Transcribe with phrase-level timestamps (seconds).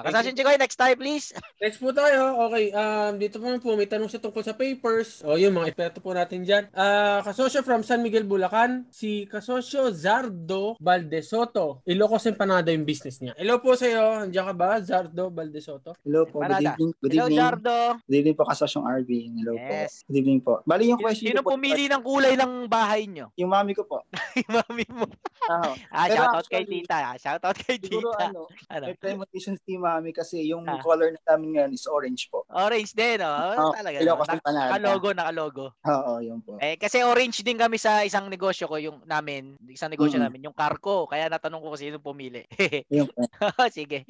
[0.00, 1.34] Kasasyon Chikoy, next time please.
[1.62, 2.38] Next po tayo.
[2.46, 5.20] Okay, um, dito po po may tanong siya tungkol sa papers.
[5.22, 6.70] O yun, mga eksperto po natin dyan.
[6.70, 11.82] Uh, kasosyo from San Miguel, Bulacan, si kasosyo Zardo Baldesoto.
[11.84, 13.34] Ilocos Empanada yung business niya.
[13.34, 14.04] Hello po sa iyo.
[14.22, 15.98] Andiyan ka ba, Zardo Baldesoto?
[16.02, 16.40] Hello po.
[16.40, 16.90] Good evening.
[16.96, 17.40] Good Hello, evening.
[17.40, 17.76] Zardo.
[18.04, 19.10] Good evening po kasosyong RV.
[19.34, 19.90] Hello Yes.
[19.98, 20.06] po.
[20.06, 20.52] Good evening po.
[20.62, 23.34] Bali yung question Sino po, pumili ng kulay ng bahay nyo?
[23.34, 24.06] Yung mami ko po.
[24.48, 25.04] Mami mo.
[25.48, 27.16] Ah, Ah, shoutout kay tita.
[27.16, 28.30] Shoutout kay siguro tita.
[28.30, 28.84] ano, Ano?
[28.86, 30.76] may premonition si mami kasi yung Ah.
[30.78, 32.44] color na namin ngayon is orange po.
[32.48, 33.54] Orange din, oh.
[33.58, 33.96] Oh, Talaga.
[33.98, 34.34] Ilocos no?
[34.34, 34.68] Empanada.
[34.70, 35.66] Nakalogo, nakalogo.
[35.80, 36.56] Oo, yun po.
[36.58, 40.24] Eh, kasi orange din kami sa isang negosyo ko, yung namin, isang negosyo Mm.
[40.24, 41.06] namin, yung Carco.
[41.06, 42.44] Kaya natanong ko kung sino pumili.
[42.90, 43.24] Yun po.
[43.70, 44.04] Sige.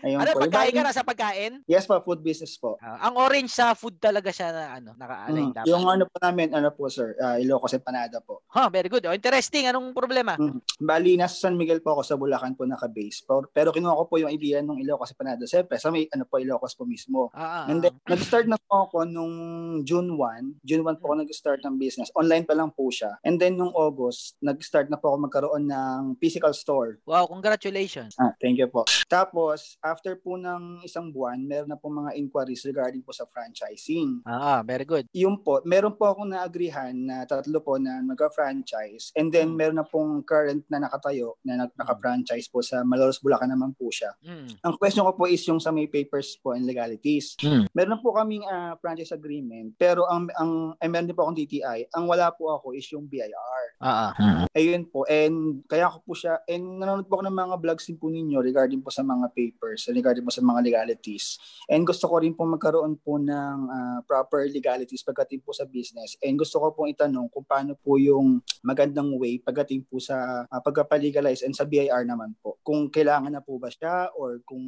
[0.00, 0.40] Ayun Ano, po.
[0.42, 1.62] pagkain ka na sa pagkain?
[1.64, 2.74] Yes po, food business po.
[2.80, 5.54] Ah, ang orange sa food talaga siya na ano, naka-align Mm.
[5.54, 5.68] dapat.
[5.68, 8.42] Yung ano po namin, ano po sir, uh, Ilocos Empanada po.
[8.50, 9.04] Ha, very good.
[9.04, 9.66] Oh, interesting.
[9.66, 10.34] Anong problema?
[10.34, 10.58] Mm.
[10.80, 13.22] Bali, nasa San Miguel po ako sa Bulacan po naka-base.
[13.22, 15.44] Pero, pero kinuha ko po yung idea ng Ilocos Empanada.
[15.44, 17.28] Siyempre, sa may ano po, Ilocos po mismo.
[17.36, 19.36] Ah, ah, And then, nag-start na po ako nung
[19.84, 20.64] June 1.
[20.64, 22.08] June 1 po ako nag-start ng business.
[22.16, 23.20] Online pa lang po siya.
[23.20, 27.04] And then, nung August, nag-start na po ako magkaroon ng physical store.
[27.04, 28.16] Wow, congratulations.
[28.16, 28.88] Ah, thank you po.
[29.12, 34.24] Tapos, after po ng isang buwan, meron na po mga inquiries regarding po sa franchising.
[34.24, 35.04] Ah, ah, very good.
[35.12, 39.12] Yung po, meron po akong naagrihan na tatlo po na nag-franchise.
[39.12, 39.56] And then, Mm.
[39.60, 43.92] meron na pong current na nakatayo na nag- naka-franchise po sa Malolos, Bulacan naman po
[43.92, 44.16] siya.
[44.24, 44.64] Mm.
[44.64, 47.36] Ang question ko po is yung sa may papers po and legalities.
[47.40, 47.66] Mm.
[47.70, 51.92] Meron po kaming ah, franchise agreement, pero ang ang ay meron din po akong DTI.
[51.94, 53.64] Ang wala po ako is yung BIR.
[53.80, 54.44] Ah, ah.
[54.52, 55.08] Ayun po.
[55.08, 58.38] And kaya ko po siya and nanonood po ako ng mga vlogs din po ninyo
[58.44, 61.40] regarding po sa mga papers, regarding po sa mga legalities.
[61.70, 66.16] And gusto ko rin po magkaroon po ng ah, proper legalities pagdating po sa business.
[66.20, 70.60] And gusto ko pong itanong kung paano po yung magandang way pagdating po sa uh,
[70.60, 72.60] pagka-legalize and sa BIR naman po.
[72.60, 74.62] Kung kailangan na po ba siya or kung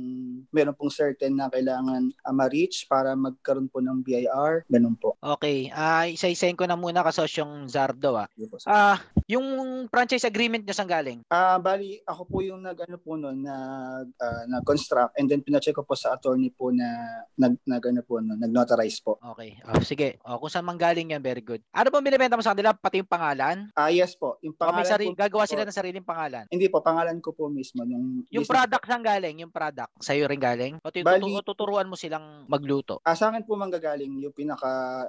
[0.49, 5.15] meron pong certain na kailangan uh, ma-reach para magkaroon po ng BIR, ganun po.
[5.19, 5.69] Okay.
[5.71, 8.27] Ah, isa-isahin ko na muna kasosyong Zardo ah.
[8.43, 8.57] Po.
[8.65, 9.45] Ah, yung
[9.87, 11.21] franchise agreement nyo saan galing?
[11.27, 15.73] Ah, bali ako po yung nag ano po noon nag ah, nag-construct and then pina-check
[15.73, 16.85] ko po sa attorney po na
[17.35, 19.17] nag nag ano po no, nag-notarize po.
[19.35, 19.57] Okay.
[19.65, 20.19] Oh, sige.
[20.23, 21.63] Oh, kung saan manggaling yan, very good.
[21.71, 22.75] Ano bang binibenta mo sa kanila?
[22.75, 23.71] Pati yung pangalan?
[23.73, 24.37] Ah, yes po.
[24.41, 26.45] Yung O may pangalan sarili, po, gagawa po- sila ng sariling pangalan?
[26.49, 29.37] Hindi po, pangalan ko po mismo yung Yung business product saan galing?
[29.41, 29.91] Yung product.
[29.99, 30.75] Sa'yo rin galing?
[30.79, 32.99] O, tutu- Bali- o tuturuan mo silang magluto?
[33.03, 34.69] Ah, sa akin po manggagaling yung pinaka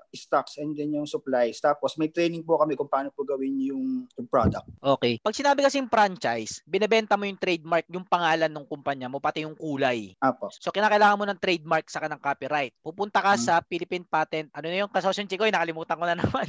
[0.10, 1.58] stocks and then yung supplies.
[1.58, 4.66] Tapos may training po kami kung paano po gawin yung, yung product.
[4.80, 5.20] Okay.
[5.20, 9.54] Pag sinabi kasing franchise, binebenta mo yung trademark, yung pangalan ng kumpanya mo, pati yung
[9.54, 10.14] kulay.
[10.18, 10.50] Apo.
[10.54, 12.74] So, kinakailangan mo ng trademark sa kanang copyright.
[12.80, 13.42] Pupunta ka Hmm.
[13.42, 14.48] sa Philippine Patent.
[14.52, 15.50] Ano na yung kasosyon, Chikoy?
[15.50, 16.48] Nakalimutan ko na naman.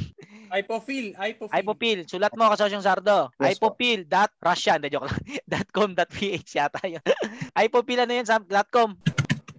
[0.55, 1.51] Ipofil, Ipofil.
[1.51, 1.99] Hypopil.
[2.07, 3.35] Sulat mo, kasosyong Sardo.
[3.43, 3.75] Yes po.
[3.75, 4.07] Hypopil.
[4.07, 4.79] Dot Russian.
[4.79, 5.19] Hindi, joke lang.
[5.53, 5.91] dot com.
[5.99, 7.03] Dot ph yata yun.
[7.59, 8.95] Hypopil ano yun sa dot com.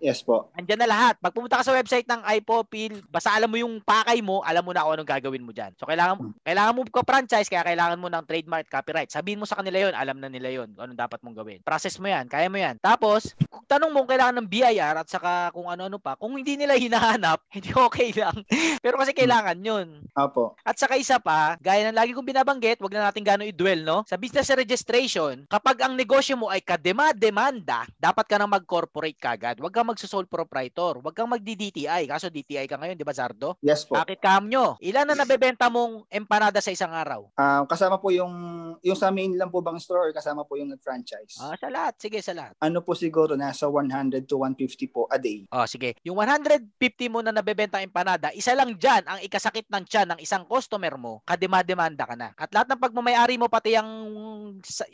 [0.04, 0.52] Yes po.
[0.56, 1.16] Andyan na lahat.
[1.20, 4.76] Pag pumunta ka sa website ng Ipopil, basta alam mo yung pakay mo, alam mo
[4.76, 5.72] na kung anong gagawin mo dyan.
[5.80, 6.34] So, kailangan, Hmm.
[6.44, 9.12] kailangan mo ka franchise, kaya kailangan mo ng trademark copyright.
[9.12, 11.60] Sabihin mo sa kanila yon alam na nila yon kung anong dapat mong gawin.
[11.64, 12.76] Process mo yan, kaya mo yan.
[12.84, 16.76] Tapos, kung tanong mo kailangan ng BIR at saka kung ano-ano pa, kung hindi nila
[16.86, 18.36] hinahanap, hindi okay lang.
[18.84, 20.04] Pero kasi kailangan yun.
[20.16, 20.60] Apo.
[20.68, 24.04] At saka isa pa, gaya ng lagi kong binabanggit, wag na natin gano'y i-dwell, no?
[24.10, 29.62] Sa business registration, kapag ang negosyo mo ay kadema-demanda, dapat ka nang mag-corporate kagad.
[29.62, 30.98] Huwag kang magsusole proprietor.
[30.98, 32.10] Huwag kang magdi-DTI.
[32.10, 33.62] Kaso DTI ka ngayon, di ba, Zardo?
[33.62, 33.94] Yes po.
[33.94, 34.82] Bakit kam nyo?
[34.82, 37.30] Ilan na nabebenta mong empanada sa isang araw?
[37.38, 38.34] Ah, kasama po yung
[38.82, 41.38] yung sa main lang po bang store or kasama po yung nag-franchise.
[41.38, 41.94] Ah, sa lahat.
[42.02, 42.58] Sige, sa lahat.
[42.58, 45.46] Ano po siguro nasa 100 to 150 po a day.
[45.54, 45.94] Oh, sige.
[46.02, 46.82] Yung 150
[47.14, 51.22] mo na nabebenta empanada, isa lang dyan ang ikasakit ng tiyan ng isang customer mo,
[51.30, 52.34] kadema-demanda ka na.
[52.34, 53.92] At lahat ng pagmamayari mo, pati yung,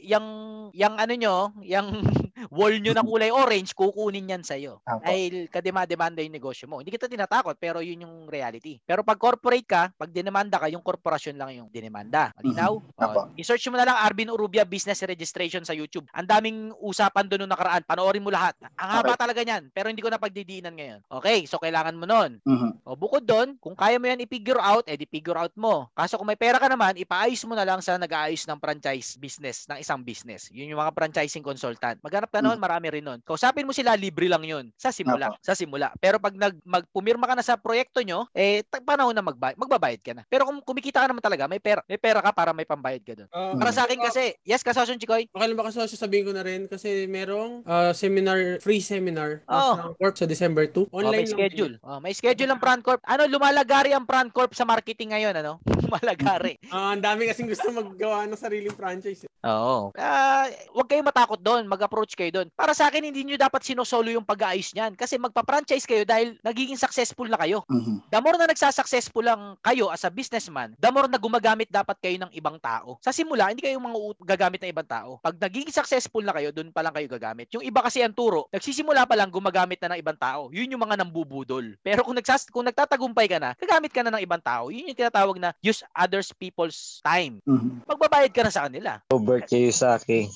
[0.03, 0.27] yung,
[0.75, 1.87] yung ano nyo, yung
[2.57, 4.80] wall nyo na kulay orange, kukunin yan sa'yo.
[4.81, 5.05] Apo.
[5.05, 6.81] Dahil kadema-demanda yung negosyo mo.
[6.81, 8.81] Hindi kita tinatakot, pero yun yung reality.
[8.81, 12.33] Pero pag corporate ka, pag dinemanda ka, yung korporasyon lang yung dinemanda.
[12.41, 12.73] Malinaw?
[12.97, 16.09] Oh, i-search mo na lang Arvin Urubia Business Registration sa YouTube.
[16.17, 17.85] Ang daming usapan doon nung nakaraan.
[17.85, 18.57] Panoorin mo lahat.
[18.81, 20.99] Ang haba talaga niyan, pero hindi ko na pagdidiinan ngayon.
[21.21, 22.41] Okay, so kailangan mo nun.
[22.41, 22.81] Mhm.
[22.81, 25.93] O bukod doon, kung kaya mo yan i-figure out, edi figure out mo.
[25.93, 29.69] Kaso kung may pera ka naman, ipaayos mo na lang sa nag-aayos ng franchise business,
[29.69, 30.49] ng isang business.
[30.49, 32.01] Yun yung mga franchising consultant.
[32.01, 33.21] Maghanap ka noon, marami rin noon.
[33.21, 34.70] Kausapin mo sila, libre lang yun.
[34.75, 35.27] Sa simula.
[35.27, 35.39] Apo.
[35.39, 35.91] Sa simula.
[35.97, 39.99] Pero pag nag, magpumirma ka na sa proyekto nyo, eh, tag- panahon na magbay- magbabayad
[39.99, 40.23] ka na.
[40.25, 43.13] Pero kung kumikita ka naman talaga, may pera, may pera ka para may pambayad ka
[43.15, 43.29] doon.
[43.29, 45.27] Ah, Para sa akin kasi, yes, kasosyon, Chikoy?
[45.27, 49.75] Okay lang ba kasosyo sabihin ko na rin kasi merong ah, seminar, free seminar Oh.
[49.75, 50.87] ng Corp sa December 2.
[50.87, 51.73] Oh, Online may lang schedule.
[51.81, 53.01] Oh, may schedule ang Prancorp.
[53.03, 55.59] Ano, lumalagari ang Prancorp sa marketing ngayon, ano?
[55.85, 56.55] Lumalagari.
[56.71, 59.23] Ah, ang dami kasing gusto maggawa ng sariling franchise.
[59.23, 59.29] eh.
[59.43, 59.91] Oo.
[59.93, 62.47] Ah, huwag kayong matakot doon, mag-approach kayo doon.
[62.51, 64.23] Para sa akin, hindi nyo dapat sinosolo yung
[64.61, 67.65] pag-aayos niyan kasi magpa-franchise kayo dahil nagiging successful na kayo.
[67.65, 68.13] Mhm.
[68.13, 72.21] The more na nagsasuccessful lang kayo as a businessman, the more na gumagamit dapat kayo
[72.21, 73.01] ng ibang tao.
[73.01, 75.17] Sa simula, hindi kayo mga gagamit ng ibang tao.
[75.25, 77.49] Pag nagiging successful na kayo, doon pa lang kayo gagamit.
[77.57, 80.53] Yung iba kasi ang turo, nagsisimula pa lang gumagamit na ng ibang tao.
[80.53, 81.73] Yun yung mga nambubudol.
[81.81, 84.69] Pero kung, nagsas kung nagtatagumpay ka na, gagamit ka na ng ibang tao.
[84.69, 87.41] Yun yung tinatawag na use others people's time.
[87.49, 87.87] Mhm.
[87.89, 89.01] Magbabayad ka na sa kanila.
[89.09, 90.29] Robert Kiyosaki.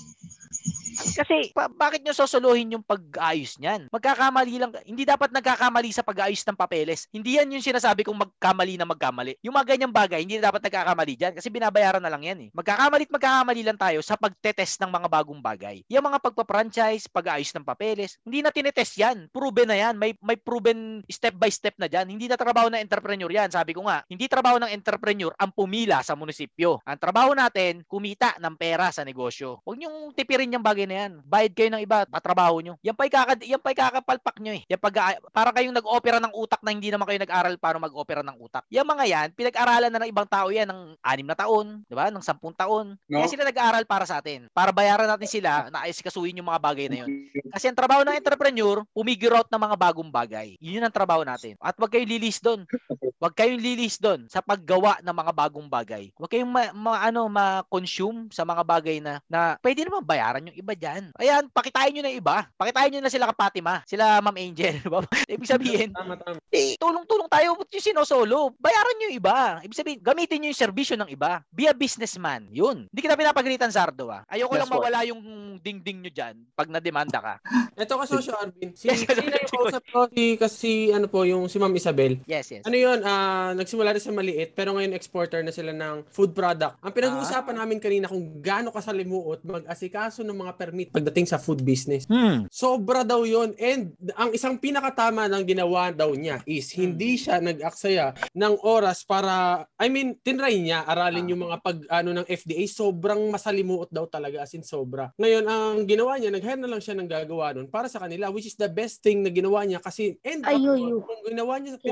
[0.95, 3.91] Kasi pa- bakit nyo sosolohin yung pag-ayos niyan?
[3.91, 4.71] Magkakamali lang.
[4.87, 7.11] Hindi dapat nagkakamali sa pag-ayos ng papeles.
[7.11, 9.35] Hindi yan yung sinasabi kong magkamali na magkamali.
[9.43, 12.49] Yung mga ganyang bagay, hindi dapat nagkakamali dyan kasi binabayaran na lang yan eh.
[12.55, 15.83] Magkakamali at magkakamali lang tayo sa pagtetest ng mga bagong bagay.
[15.91, 19.27] Yung mga pagpa-franchise, pag-ayos ng papeles, hindi na tinetest yan.
[19.29, 19.95] Proven na yan.
[19.99, 22.07] May, may proven step by step na dyan.
[22.07, 23.51] Hindi na trabaho ng entrepreneur yan.
[23.51, 26.79] Sabi ko nga, hindi trabaho ng entrepreneur ang pumila sa munisipyo.
[26.87, 29.59] Ang trabaho natin, kumita ng pera sa negosyo.
[29.65, 31.11] Huwag niyong tipirin yung bagay na yan.
[31.25, 32.73] Bayad kayo ng iba, patrabaho nyo.
[32.81, 34.63] Yan pa'y, kakad yan pa'y kakapalpak nyo eh.
[34.69, 38.37] Yan pag para kayong nag-opera ng utak na hindi naman kayo nag-aral paano mag-opera ng
[38.39, 38.63] utak.
[38.71, 42.07] Yung mga yan, pinag-aralan na ng ibang tao yan ng anim na taon, di ba?
[42.09, 42.95] Ng sampung taon.
[43.09, 43.31] Kaya No?
[43.31, 44.47] sila nag-aaral para sa atin.
[44.53, 47.09] Para bayaran natin sila na kasuhin yung mga bagay na yun.
[47.49, 50.47] Kasi ang trabaho ng entrepreneur, pumigure out ng mga bagong bagay.
[50.61, 51.57] Yun ang trabaho natin.
[51.57, 52.63] At wag kayong lilis doon.
[53.15, 56.11] Wag kayong lilis doon sa paggawa ng mga bagong bagay.
[56.19, 60.59] Wag kayong ma, ma- ano ma-consume sa mga bagay na na pwede naman bayaran yung
[60.59, 61.03] iba diyan.
[61.15, 62.45] Ayan, pakitain niyo na yung iba.
[62.55, 64.77] Pakitain niyo na sila ka Fatima, sila Ma'am Angel?
[65.33, 66.37] Ibig sabihin, Tama, tama.
[66.51, 68.53] eh, tulong-tulong tayo ba't yung sinosolo.
[68.59, 69.37] Bayaran nyo yung iba.
[69.63, 71.41] Ibig sabihin, gamitin nyo yung serbisyo ng iba.
[71.49, 72.47] Be a businessman.
[72.51, 72.87] Yun.
[72.91, 74.23] Hindi kita pinapagalitan, Sardo, ah.
[74.27, 75.21] Ayoko Yes, lang mawala yung
[75.59, 77.33] ding-ding nyo dyan pag nademanda ka.
[77.81, 78.71] Ito kasosyo Arvin.
[78.75, 82.19] Si, Yes, si, yung kausap ko, si, kasi ano po, yung si Ma'am Isabel.
[82.25, 82.63] Yes, yes.
[82.63, 86.79] Ano yun, ah, nagsimula rin sa maliit, pero ngayon exporter na sila ng food product.
[86.79, 92.09] Ang pinag-uusapan namin kanina kung gaano kasalimuot mag-asikaso ng mga permit pagdating sa food business.
[92.09, 92.49] Hmm.
[92.49, 98.17] Sobra daw yon And ang isang pinakatama ng ginawa daw niya is hindi siya nag-aksaya
[98.33, 102.65] ng oras para, I mean, tinry niya, aralin yung mga pag, ano, ng FDA.
[102.65, 105.13] Sobrang masalimuot daw talaga, as in sobra.
[105.21, 108.49] Ngayon, ang ginawa niya, nag-hire na lang siya ng gagawa nun para sa kanila, which
[108.49, 111.05] is the best thing na ginawa niya kasi end up, Ayuyu.
[111.05, 111.85] kung ginawa niya, sa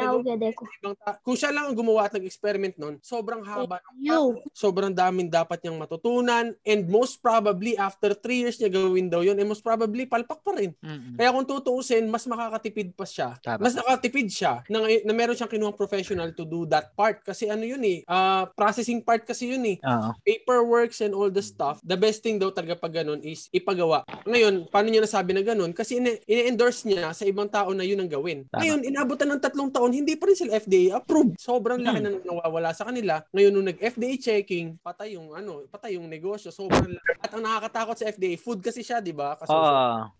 [1.06, 4.42] ta- kung siya lang ang gumawa at nag-experiment nun, sobrang haba ng You.
[4.56, 9.36] sobrang daming dapat niyang matutunan and most probably after 3 years niya gawin daw yun
[9.36, 10.71] and most probably palpak pa rin.
[10.80, 11.19] Mm-mm.
[11.19, 13.36] Kaya kung tutuusin, mas makakatipid pa siya.
[13.44, 13.60] Tama.
[13.60, 17.19] Mas nakatipid siya na, na meron siyang kinuhang professional to do that part.
[17.21, 19.77] Kasi ano yun eh, ah, processing part kasi yun eh.
[19.83, 20.15] Oo.
[20.24, 21.83] Paperworks and all the stuff.
[21.83, 24.06] The best thing daw talaga pag ganun is ipagawa.
[24.24, 25.74] Ngayon, paano niya nasabi na ganun?
[25.74, 28.45] Kasi ine-endorse niya sa ibang tao na yun ang gawin.
[28.48, 28.62] Tama.
[28.62, 31.42] Ngayon, inabutan ng tatlong taon, hindi pa rin sila FDA approved.
[31.42, 32.06] Sobrang laki Hmm.
[32.06, 33.25] na nawawala sa kanila.
[33.33, 36.54] Ngayon, nung nag-FDA checking, patay yung ano, patay yung negosyo.
[36.54, 37.09] Sobrang laki.
[37.18, 39.40] At ang nakakatakot sa FDA, food kasi siya, di ba?
[39.40, 39.50] Kasi.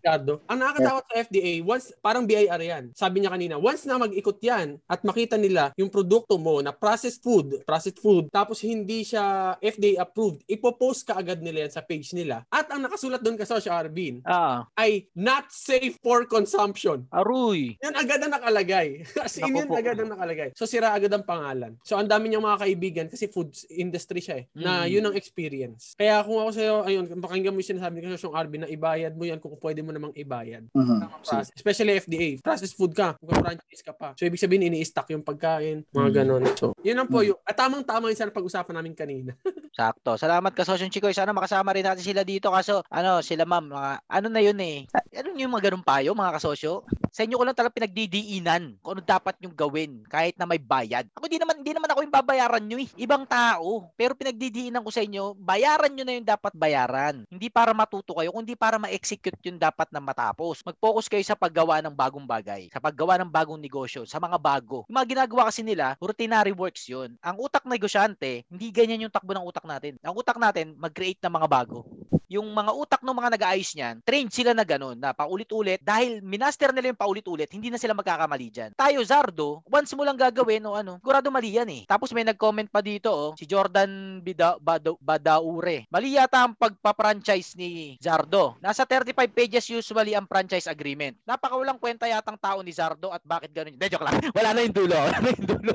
[0.00, 0.40] Ricardo.
[0.48, 2.84] Ang nakakatakot sa FDA, once, parang BIR yan.
[2.96, 7.20] Sabi niya kanina, once na mag-ikot yan at makita nila yung produkto mo na processed
[7.20, 12.10] food, processed food, tapos hindi siya FDA approved, ipopost ka agad nila yan sa page
[12.16, 12.42] nila.
[12.48, 14.56] At ang nakasulat doon ka sa Arbin Oo.
[14.78, 17.04] ay not safe for consumption.
[17.10, 17.74] Aruy.
[17.82, 19.02] Yun agad ang nakalagay.
[19.18, 20.54] Kasi yun agad ang nakalagay.
[20.54, 21.74] So sira agad ang pangalan.
[21.82, 24.46] So ang dami niyang mga kaibigan kasi food industry siya eh.
[24.54, 24.90] Na Mm.
[24.90, 25.94] yun ang experience.
[25.98, 29.28] Kaya kung ako sa'yo, ayun, pakinggan mo yung sinasabi ni Kasyong Arvin na ibayad mo
[29.28, 30.64] yan kung pwede mo namang ibayad.
[30.72, 30.96] Mhm.
[30.96, 31.52] Tamang process.
[31.52, 32.40] Especially FDA.
[32.40, 33.20] Processed food ka.
[33.20, 34.16] Kung franchise ka pa.
[34.16, 35.84] So, ibig sabihin, ini-stock yung pagkain.
[35.92, 36.16] Mga Mm.
[36.16, 36.42] ganon.
[36.56, 39.36] So, yun ang po yung, at tamang-tama yung sana pag-usapan namin kanina.
[39.76, 40.16] Sakto.
[40.16, 41.12] Salamat ka, Sosyong Chikoy.
[41.12, 42.48] Sana makasama rin natin sila dito.
[42.48, 44.88] Kaso, ano, sila ma'am, mga, ano na yun eh.
[45.12, 46.86] Ano yung mga ganun payo, mga kasosyo?
[47.14, 51.06] Sa inyo ko lang talaga pinagdidiinan kung ano dapat yung gawin kahit na may bayad.
[51.14, 52.90] Ako di naman, di naman ako yung babayaran nyo eh.
[52.98, 53.86] Ibang tao.
[53.94, 57.22] Pero pinagdidiinan ko sa inyo, bayaran nyo na yung dapat bayaran.
[57.30, 60.60] Hindi para matuto kayo, kundi para ma-execute yung dapat na matapos.
[60.60, 64.84] Mag-focus kayo sa paggawa ng bagong bagay, sa paggawa ng bagong negosyo, sa mga bago.
[64.84, 67.16] Yung mga ginagawa kasi nila, ordinary works yun.
[67.24, 69.96] Ang utak negosyante, hindi ganyan yung takbo ng utak natin.
[70.04, 71.88] Ang utak natin, mag-create ng mga bago.
[72.28, 76.72] Yung mga utak ng mga nag-aayos niyan, trained sila na ganun, na paulit-ulit, dahil minaster
[76.74, 78.70] nila yung paulit-ulit, hindi na sila magkakamali dyan.
[78.74, 81.82] Tayo, Zardo, once mo lang gagawin o ano, sigurado mali yan eh.
[81.86, 85.86] Tapos may nag-comment pa dito, oh, si Jordan Bida, Bada, Badaure.
[85.92, 88.56] Mali yata ang pagpa-franchise ni Zardo.
[88.62, 91.18] Nasa 35 pages usually ang franchise agreement.
[91.26, 93.74] Napakawalang kwenta yatang tao ni Zardo at bakit ganun.
[93.74, 94.16] De, joke lang.
[94.36, 94.96] Wala na yung dulo.
[94.96, 95.72] Wala na yung dulo.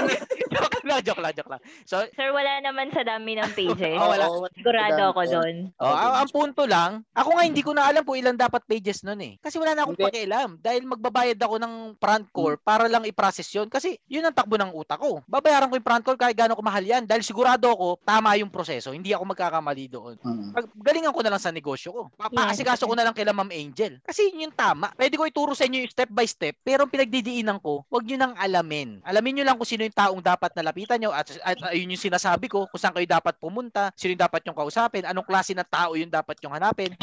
[0.54, 1.62] joke lang, joke lang, joke lang.
[1.86, 3.92] So, Sir, wala naman sa dami ng pages.
[4.00, 4.48] Oh, wala.
[4.56, 5.32] Sigurado ako Oo.
[5.34, 5.54] doon.
[5.76, 9.04] Oh, ang, ang punto lang, ako nga hindi ko na alam kung ilan dapat pages
[9.04, 9.36] nun eh.
[9.42, 10.08] Kasi wala na akong Hindi.
[10.08, 10.50] pakialam.
[10.56, 13.68] Dahil magbabayad ako ng front core para lang i-process yun.
[13.68, 15.20] Kasi yun ang takbo ng utak ko.
[15.28, 17.04] Babayaran ko yung front core kahit gaano ko mahal yan.
[17.04, 18.94] Dahil sigurado ako, tama yung proseso.
[18.94, 20.14] Hindi ako magkakamali doon.
[20.22, 20.50] Mm.
[20.56, 22.02] Pag, galingan ko na lang sa negosyo ko.
[22.16, 24.00] Papaasikaso ko na lang kila Ma'am Angel.
[24.00, 24.90] Kasi yun yung tama.
[24.96, 28.16] Pwede ko ituro sa inyo yung step by step, pero ang pinagdidiinan ko, wag nyo
[28.16, 29.04] nang alamin.
[29.04, 32.00] Alamin nyo lang kung sino yung taong dapat nalapitan nyo at, at, at yun yung
[32.00, 35.68] sinasabi ko, kung saan kayo dapat pumunta, sino yung dapat yung kausapin, anong klase ng
[35.68, 36.96] tao yung dapat yung hanapin.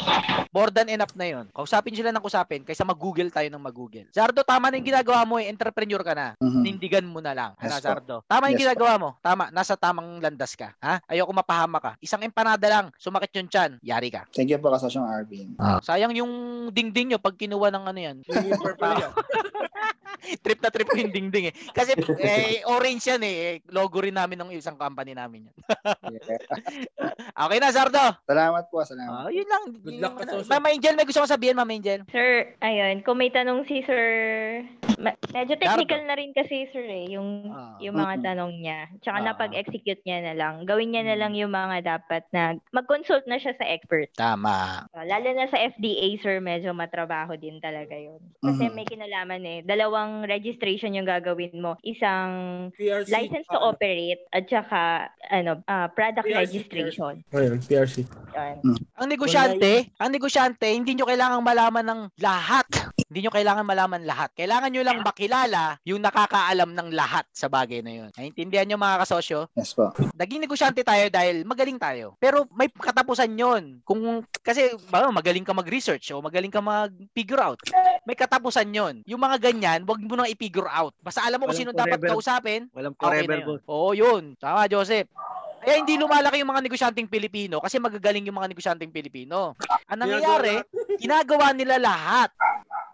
[0.48, 1.46] More than enough na yun.
[1.52, 4.08] Kausapin sila ng kausapin kaysa mag-google tayo ng mag-google.
[4.10, 5.46] Zardo, tama na yung ginagawa mo eh.
[5.46, 6.26] Entrepreneur ka na.
[6.40, 6.60] Mhm.
[6.64, 7.50] Nindigan mo na lang.
[7.60, 7.84] Ano, Yes po.
[7.84, 8.16] Zardo?
[8.24, 8.64] Tama yung Yes po.
[8.64, 9.08] ginagawa mo.
[9.20, 9.44] Tama.
[9.52, 10.72] Nasa tamang landas ka.
[10.80, 11.04] Ha?
[11.04, 11.92] Ayoko mapahama ka.
[12.00, 12.88] Isang empanada lang.
[12.96, 13.70] Sumakit yung tiyan.
[13.84, 14.24] Yari ka.
[14.32, 15.52] Thank you po kasosyong Arvin.
[15.84, 16.32] Sayang yung
[16.72, 18.16] dingding nyo pag kinuha ng ano yan.
[18.24, 19.12] Yung purple yan.
[20.44, 21.54] trip na trip ko yung dingding eh.
[21.70, 23.62] Kasi eh, orange yan eh.
[23.70, 25.56] Logo rin namin ng isang company namin yan.
[26.08, 26.40] Yeah.
[27.44, 28.04] okay na, Zardo.
[28.24, 29.26] Salamat po, salamat.
[29.26, 29.62] Oh, yun lang.
[29.78, 30.14] Good luck.
[30.18, 30.48] Kasoso.
[30.48, 32.02] Mama Angel, may gusto ko sabihin, Mama Angel.
[32.08, 34.02] Sir, ayun, kung may tanong si Sir,
[34.98, 37.76] medyo technical na rin kasi Sir eh, yung, Ah.
[37.78, 38.80] yung mga tanong niya.
[39.00, 39.26] Tsaka Ah.
[39.30, 40.54] napag-execute niya na lang.
[40.64, 41.20] Gawin niya na Mm.
[41.20, 44.10] lang yung mga dapat na, mag-consult na siya sa expert.
[44.14, 44.88] Tama.
[44.90, 48.18] Uh, Lalo na sa FDA, Sir, medyo matrabaho din talaga yun.
[48.38, 48.74] Kasi Mhm.
[48.74, 49.58] may kinalaman eh.
[49.62, 51.76] Dalawang registration yung gagawin mo.
[51.82, 52.30] Isang
[52.74, 53.08] PRC.
[53.10, 54.80] license to Ah, operate at saka
[55.28, 57.14] ano, ah, product PRC, registration.
[57.30, 58.04] Ayun, PRC.
[58.34, 58.56] Yan.
[58.98, 62.66] Ang negosyante, ang negosyante, hindi nyo kailangang malaman ng lahat.
[63.08, 64.36] Hindi nyo kailangan malaman lahat.
[64.36, 68.10] Kailangan nyo lang makilala yung nakakaalam ng lahat sa bagay na yun.
[68.12, 69.48] Naintindihan nyo mga kasosyo?
[69.56, 69.88] Yes po.
[70.12, 72.20] Naging negosyante tayo dahil magaling tayo.
[72.20, 73.80] Pero may katapusan yon.
[73.80, 77.56] Kung kasi ba, magaling ka mag-research o magaling ka mag-figure out.
[78.04, 79.00] May katapusan yon.
[79.08, 80.92] Yung mga ganyan, wag mo nang i-figure out.
[81.00, 82.68] Basta alam mo kung sino dapat kausapin.
[82.76, 83.48] Walang Okay forever po.
[83.48, 83.60] yun.
[83.72, 84.22] Oo, yun.
[84.36, 85.08] Tama, Joseph.
[85.58, 89.58] Kaya hindi lumalaki yung mga negosyanteng Pilipino kasi magagaling yung mga negosyanteng Pilipino.
[89.90, 90.62] Ang nangyayari,
[91.02, 92.30] ginagawa nila lahat.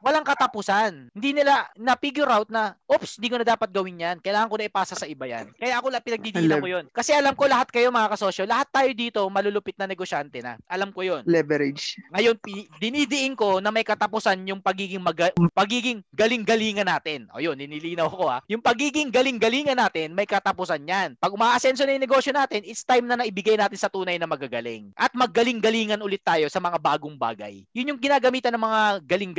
[0.05, 1.09] Walang katapusan.
[1.17, 4.17] Hindi nila na-figure out na, oops, hindi ko na dapat gawin yan.
[4.21, 5.49] Kailangan ko na ipasa sa iba yan.
[5.57, 6.85] Kaya ako lang pinagdidinan ko yun.
[6.93, 10.61] Kasi alam ko lahat kayo mga kasosyo, lahat tayo dito malulupit na negosyante na.
[10.69, 11.25] Alam ko yun.
[11.25, 11.97] Leverage.
[12.13, 12.37] Ngayon,
[12.77, 17.25] dinidiin ko na may katapusan yung pagiging maga- pagiging galing-galingan natin.
[17.33, 18.45] O yun, ninilinaw ko ha.
[18.53, 21.17] Yung pagiging galing-galingan natin, may katapusan yan.
[21.17, 24.93] Pag umaasenso na yung negosyo natin, it's time na naibigay natin sa tunay na magagaling.
[25.01, 27.65] At maggaling-galingan ulit tayo sa mga bagong bagay.
[27.73, 29.33] Yun yung ginagamitan ng mga galing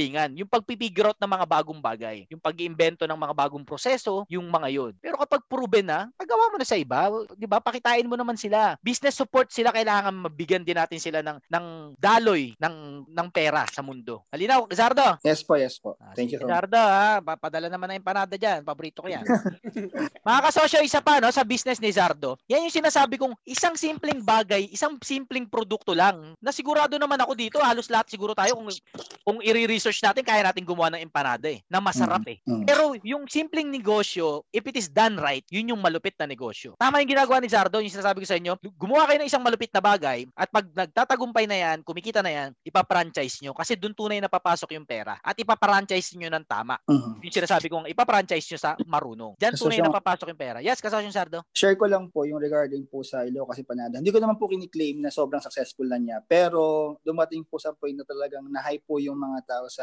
[0.00, 0.30] galing-galingan.
[0.40, 2.16] Yung pagpipigure out ng mga bagong bagay.
[2.32, 4.92] Yung pag-iimbento ng mga bagong proseso, yung mga yun.
[5.00, 7.12] Pero kapag proven na, pagawa mo na sa iba.
[7.36, 7.60] Di ba?
[7.60, 8.80] Pakitain mo naman sila.
[8.80, 11.66] Business support sila, kailangan mabigyan din natin sila ng, ng
[12.00, 14.24] daloy ng, ng pera sa mundo.
[14.32, 15.20] Halinaw, Zardo.
[15.20, 15.96] Yes po, yes po.
[16.00, 16.48] Ah, Thank you so.
[16.48, 17.20] Zardo, ha?
[17.20, 18.64] Papadala naman na yung panada dyan.
[18.64, 19.24] Paborito ko yan.
[20.26, 22.40] Mga kasosyo, isa pa, no, sa business ni Zardo.
[22.48, 26.32] Yan yung sinasabi kong isang simpleng bagay, isang simpleng produkto lang.
[26.38, 28.68] Na sigurado naman ako dito, halos lahat siguro tayo kung,
[29.26, 31.58] kung i-research natin, kaya natin gumawa ng empanada eh.
[31.66, 32.38] Na masarap eh.
[32.46, 32.64] Mm.
[32.70, 36.78] Pero yung simpleng negosyo, if it is done right, yun yung malupit na negosyo.
[36.78, 39.74] Tama yung ginagawa ni Zardo, yung sinasabi ko sa inyo, gumawa kayo ng isang malupit
[39.74, 44.22] na bagay at pag nagtatagumpay na yan, kumikita na yan, ipa-franchise nyo kasi doon tunay
[44.22, 46.78] na papasok yung pera at ipa-franchise nyo ng tama.
[46.86, 47.24] Mhm.
[47.24, 49.34] Yung sinasabi kong ipa-franchise nyo sa marunong.
[49.40, 50.58] Diyan tunay na papasok yung pera.
[50.60, 51.40] Yes, kasosyo Sardo.
[51.56, 53.98] Share ko lang po yung regarding po sa Ilocos Panada.
[53.98, 56.18] Hindi ko naman po kiniklaim na sobrang successful na niya.
[56.26, 59.79] Pero dumating po sa point na talagang na-hype po yung mga tao sa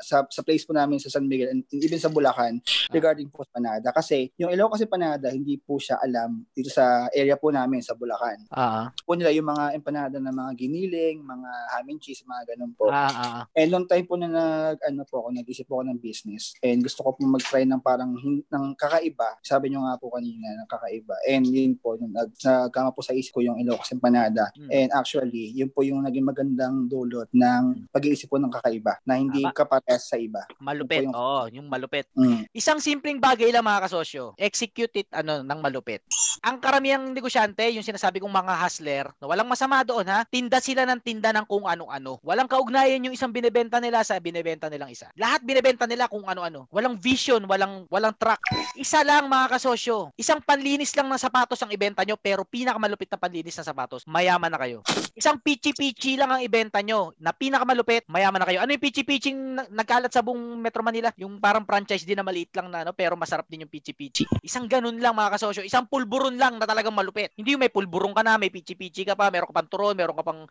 [0.00, 3.60] sa, sa place po namin sa San Miguel and even sa Bulacan regarding po sa
[3.60, 3.88] Panada.
[3.92, 8.48] Kasi yung Ilocos Panada, hindi po siya alam dito sa area po namin sa Bulacan.
[8.50, 12.72] Ah, Po nila yung mga empanada ng mga giniling, mga ham and cheese, mga ganun
[12.74, 12.88] po.
[12.90, 13.44] ah, ah, ah.
[13.54, 16.56] And long time po na nag, ano po ako, nag-isip po ako ng business.
[16.64, 19.38] And gusto ko po mag-try ng parang hin- ng kakaiba.
[19.44, 21.14] Sabi nyo nga po kanina, ng kakaiba.
[21.28, 24.50] And yun po, nung nag, nagkama po sa isip ko yung Ilocos Empanada.
[24.58, 24.70] Mm.
[24.72, 29.29] And actually, yun po yung naging magandang dulot ng pag-iisip po ng kakaiba na hindi
[29.30, 29.50] Tama.
[29.54, 30.42] kapares sa iba.
[30.58, 31.06] Malupit.
[31.06, 32.10] Yung- Oo, yung malupit.
[32.18, 32.48] Mm.
[32.50, 34.34] Isang simpleng bagay lang mga kasosyo.
[34.34, 36.02] Execute it ano ng malupit.
[36.42, 40.88] Ang karamihang negosyante, yung sinasabi kong mga hustler, na walang masama doon ha, tinda sila
[40.88, 42.16] ng tinda ng kung ano-ano.
[42.24, 45.12] Walang kaugnayan yung isang binebenta nila sa binebenta nilang isa.
[45.14, 46.64] Lahat binebenta nila kung ano-ano.
[46.72, 48.40] Walang vision, walang walang track.
[48.74, 50.10] Isa lang mga kasosyo.
[50.16, 54.48] Isang panlinis lang ng sapatos ang ibenta nyo, pero pinakamalupit na panlinis ng sapatos, mayaman
[54.48, 54.80] na kayo.
[55.12, 58.58] Isang pichi-pichi lang ang ibenta nyo, na pinakamalupit, mayaman na kayo.
[58.64, 59.09] Ano yung pichi-pichi?
[59.10, 61.10] Pichi nagkalat sa buong Metro Manila.
[61.18, 62.94] Yung parang franchise din na maliit lang na, no?
[62.94, 64.22] pero masarap din yung pichi-pichi.
[64.46, 65.66] Isang ganun lang mga kasosyo.
[65.66, 67.34] Isang pulburon lang na talagang malupit.
[67.34, 70.14] Hindi yung may pulburon ka na, may pichi-pichi ka pa, meron ka pang turon, meron
[70.14, 70.46] ka pang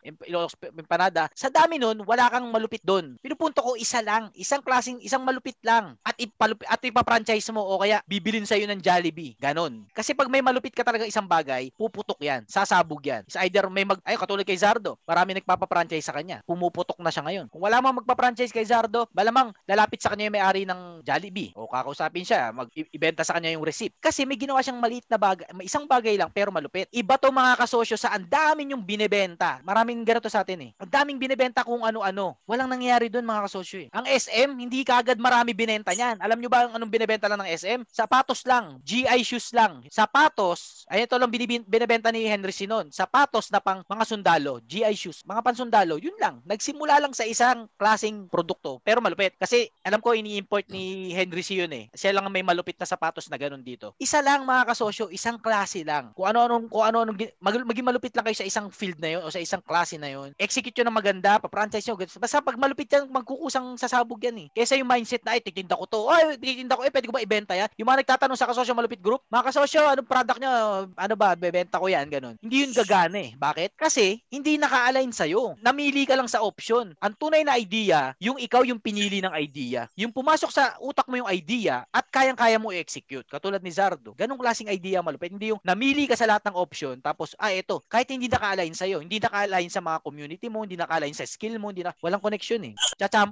[0.76, 1.32] empanada.
[1.32, 3.16] Sa dami nun, wala kang malupit doon.
[3.24, 4.28] Pinupunto ko isa lang.
[4.36, 5.96] Isang klaseng, isang malupit lang.
[6.04, 9.40] At, ipalupi, at ipa-franchise mo o kaya bibilin sa'yo ng Jollibee.
[9.40, 9.88] Ganon.
[9.96, 12.44] Kasi pag may malupit ka talaga isang bagay, puputok yan.
[12.44, 13.24] Sasabog yan.
[13.24, 14.04] It's either may mag...
[14.04, 15.00] Ay, katulad kay Zardo.
[15.08, 16.44] Marami nagpapa-franchise sa kanya.
[16.44, 17.46] Pumuputok na siya ngayon.
[17.48, 21.54] Kung wala mang magpa-franchise kay Zardo, malamang lalapit sa kanya yung may-ari ng Jollibee.
[21.56, 23.94] O kakausapin siya, mag-ibenta sa kanya yung receipt.
[23.98, 26.90] Kasi may ginawa siyang maliit na bagay, may isang bagay lang pero malupit.
[26.90, 29.62] Iba to mga kasosyo sa ang dami yung binebenta.
[29.62, 30.70] Maraming ganito sa atin eh.
[30.78, 32.36] Ang daming binebenta kung ano-ano.
[32.44, 33.88] Walang nangyayari doon mga kasosyo eh.
[33.94, 36.18] Ang SM, hindi kagad marami binenta niyan.
[36.20, 37.80] Alam nyo ba ang anong binebenta lang ng SM?
[37.90, 38.78] Sapatos lang.
[38.82, 39.82] GI shoes lang.
[39.90, 42.90] Sapatos, ay ito lang binibenta ni Henry Sinon.
[42.90, 46.42] Sapatos na pang mga sundalo, GI shoes, mga pansundalo, yun lang.
[46.46, 49.36] Nagsimula lang sa isang klaseng produkto, pero malupit.
[49.36, 51.92] Kasi alam ko ini-import ni Henry C yun eh.
[51.92, 53.92] Siya lang may malupit na sapatos na ganun dito.
[54.00, 56.16] Isa lang mga kasosyo, isang klase lang.
[56.16, 59.28] Kung ano-anong kung ano-anong mag, maging malupit lang kayo sa isang field na yun o
[59.28, 60.32] sa isang klase na yun.
[60.40, 62.00] Execute yun ng maganda, pa-franchise nyo.
[62.00, 64.48] Basta pag malupit yan, magkukusang sasabog yan eh.
[64.56, 66.08] Kesa yung mindset na, ay, titinda ko to.
[66.08, 67.68] Ay, titinda ko, eh, pwede ko ba ibenta yan?
[67.76, 70.52] Yung mga nagtatanong sa kasosyo malupit group, mga kasosyo, anong product nyo?
[70.96, 72.40] Ano ba, bebenta ko yan, ganun.
[72.40, 73.30] Hindi yun gagana eh.
[73.36, 73.76] Bakit?
[73.76, 75.58] Kasi, hindi naka-align sa'yo.
[75.60, 76.94] Namili ka lang sa option.
[77.02, 79.90] Ang tunay na idea, yung ikaw yung pinili ng idea.
[79.98, 83.26] Yung pumasok sa utak mo yung idea at kayang-kaya mo i-execute.
[83.26, 84.14] Katulad ni Zardo.
[84.14, 85.34] Ganong klaseng idea malupit.
[85.34, 89.02] Hindi yung namili ka sa lahat ng option, tapos, ah, ito, kahit hindi naka-align sa'yo,
[89.02, 92.62] hindi naka-align sa mga community mo, hindi naka-align sa skill mo, hindi na, walang connection
[92.70, 92.74] eh.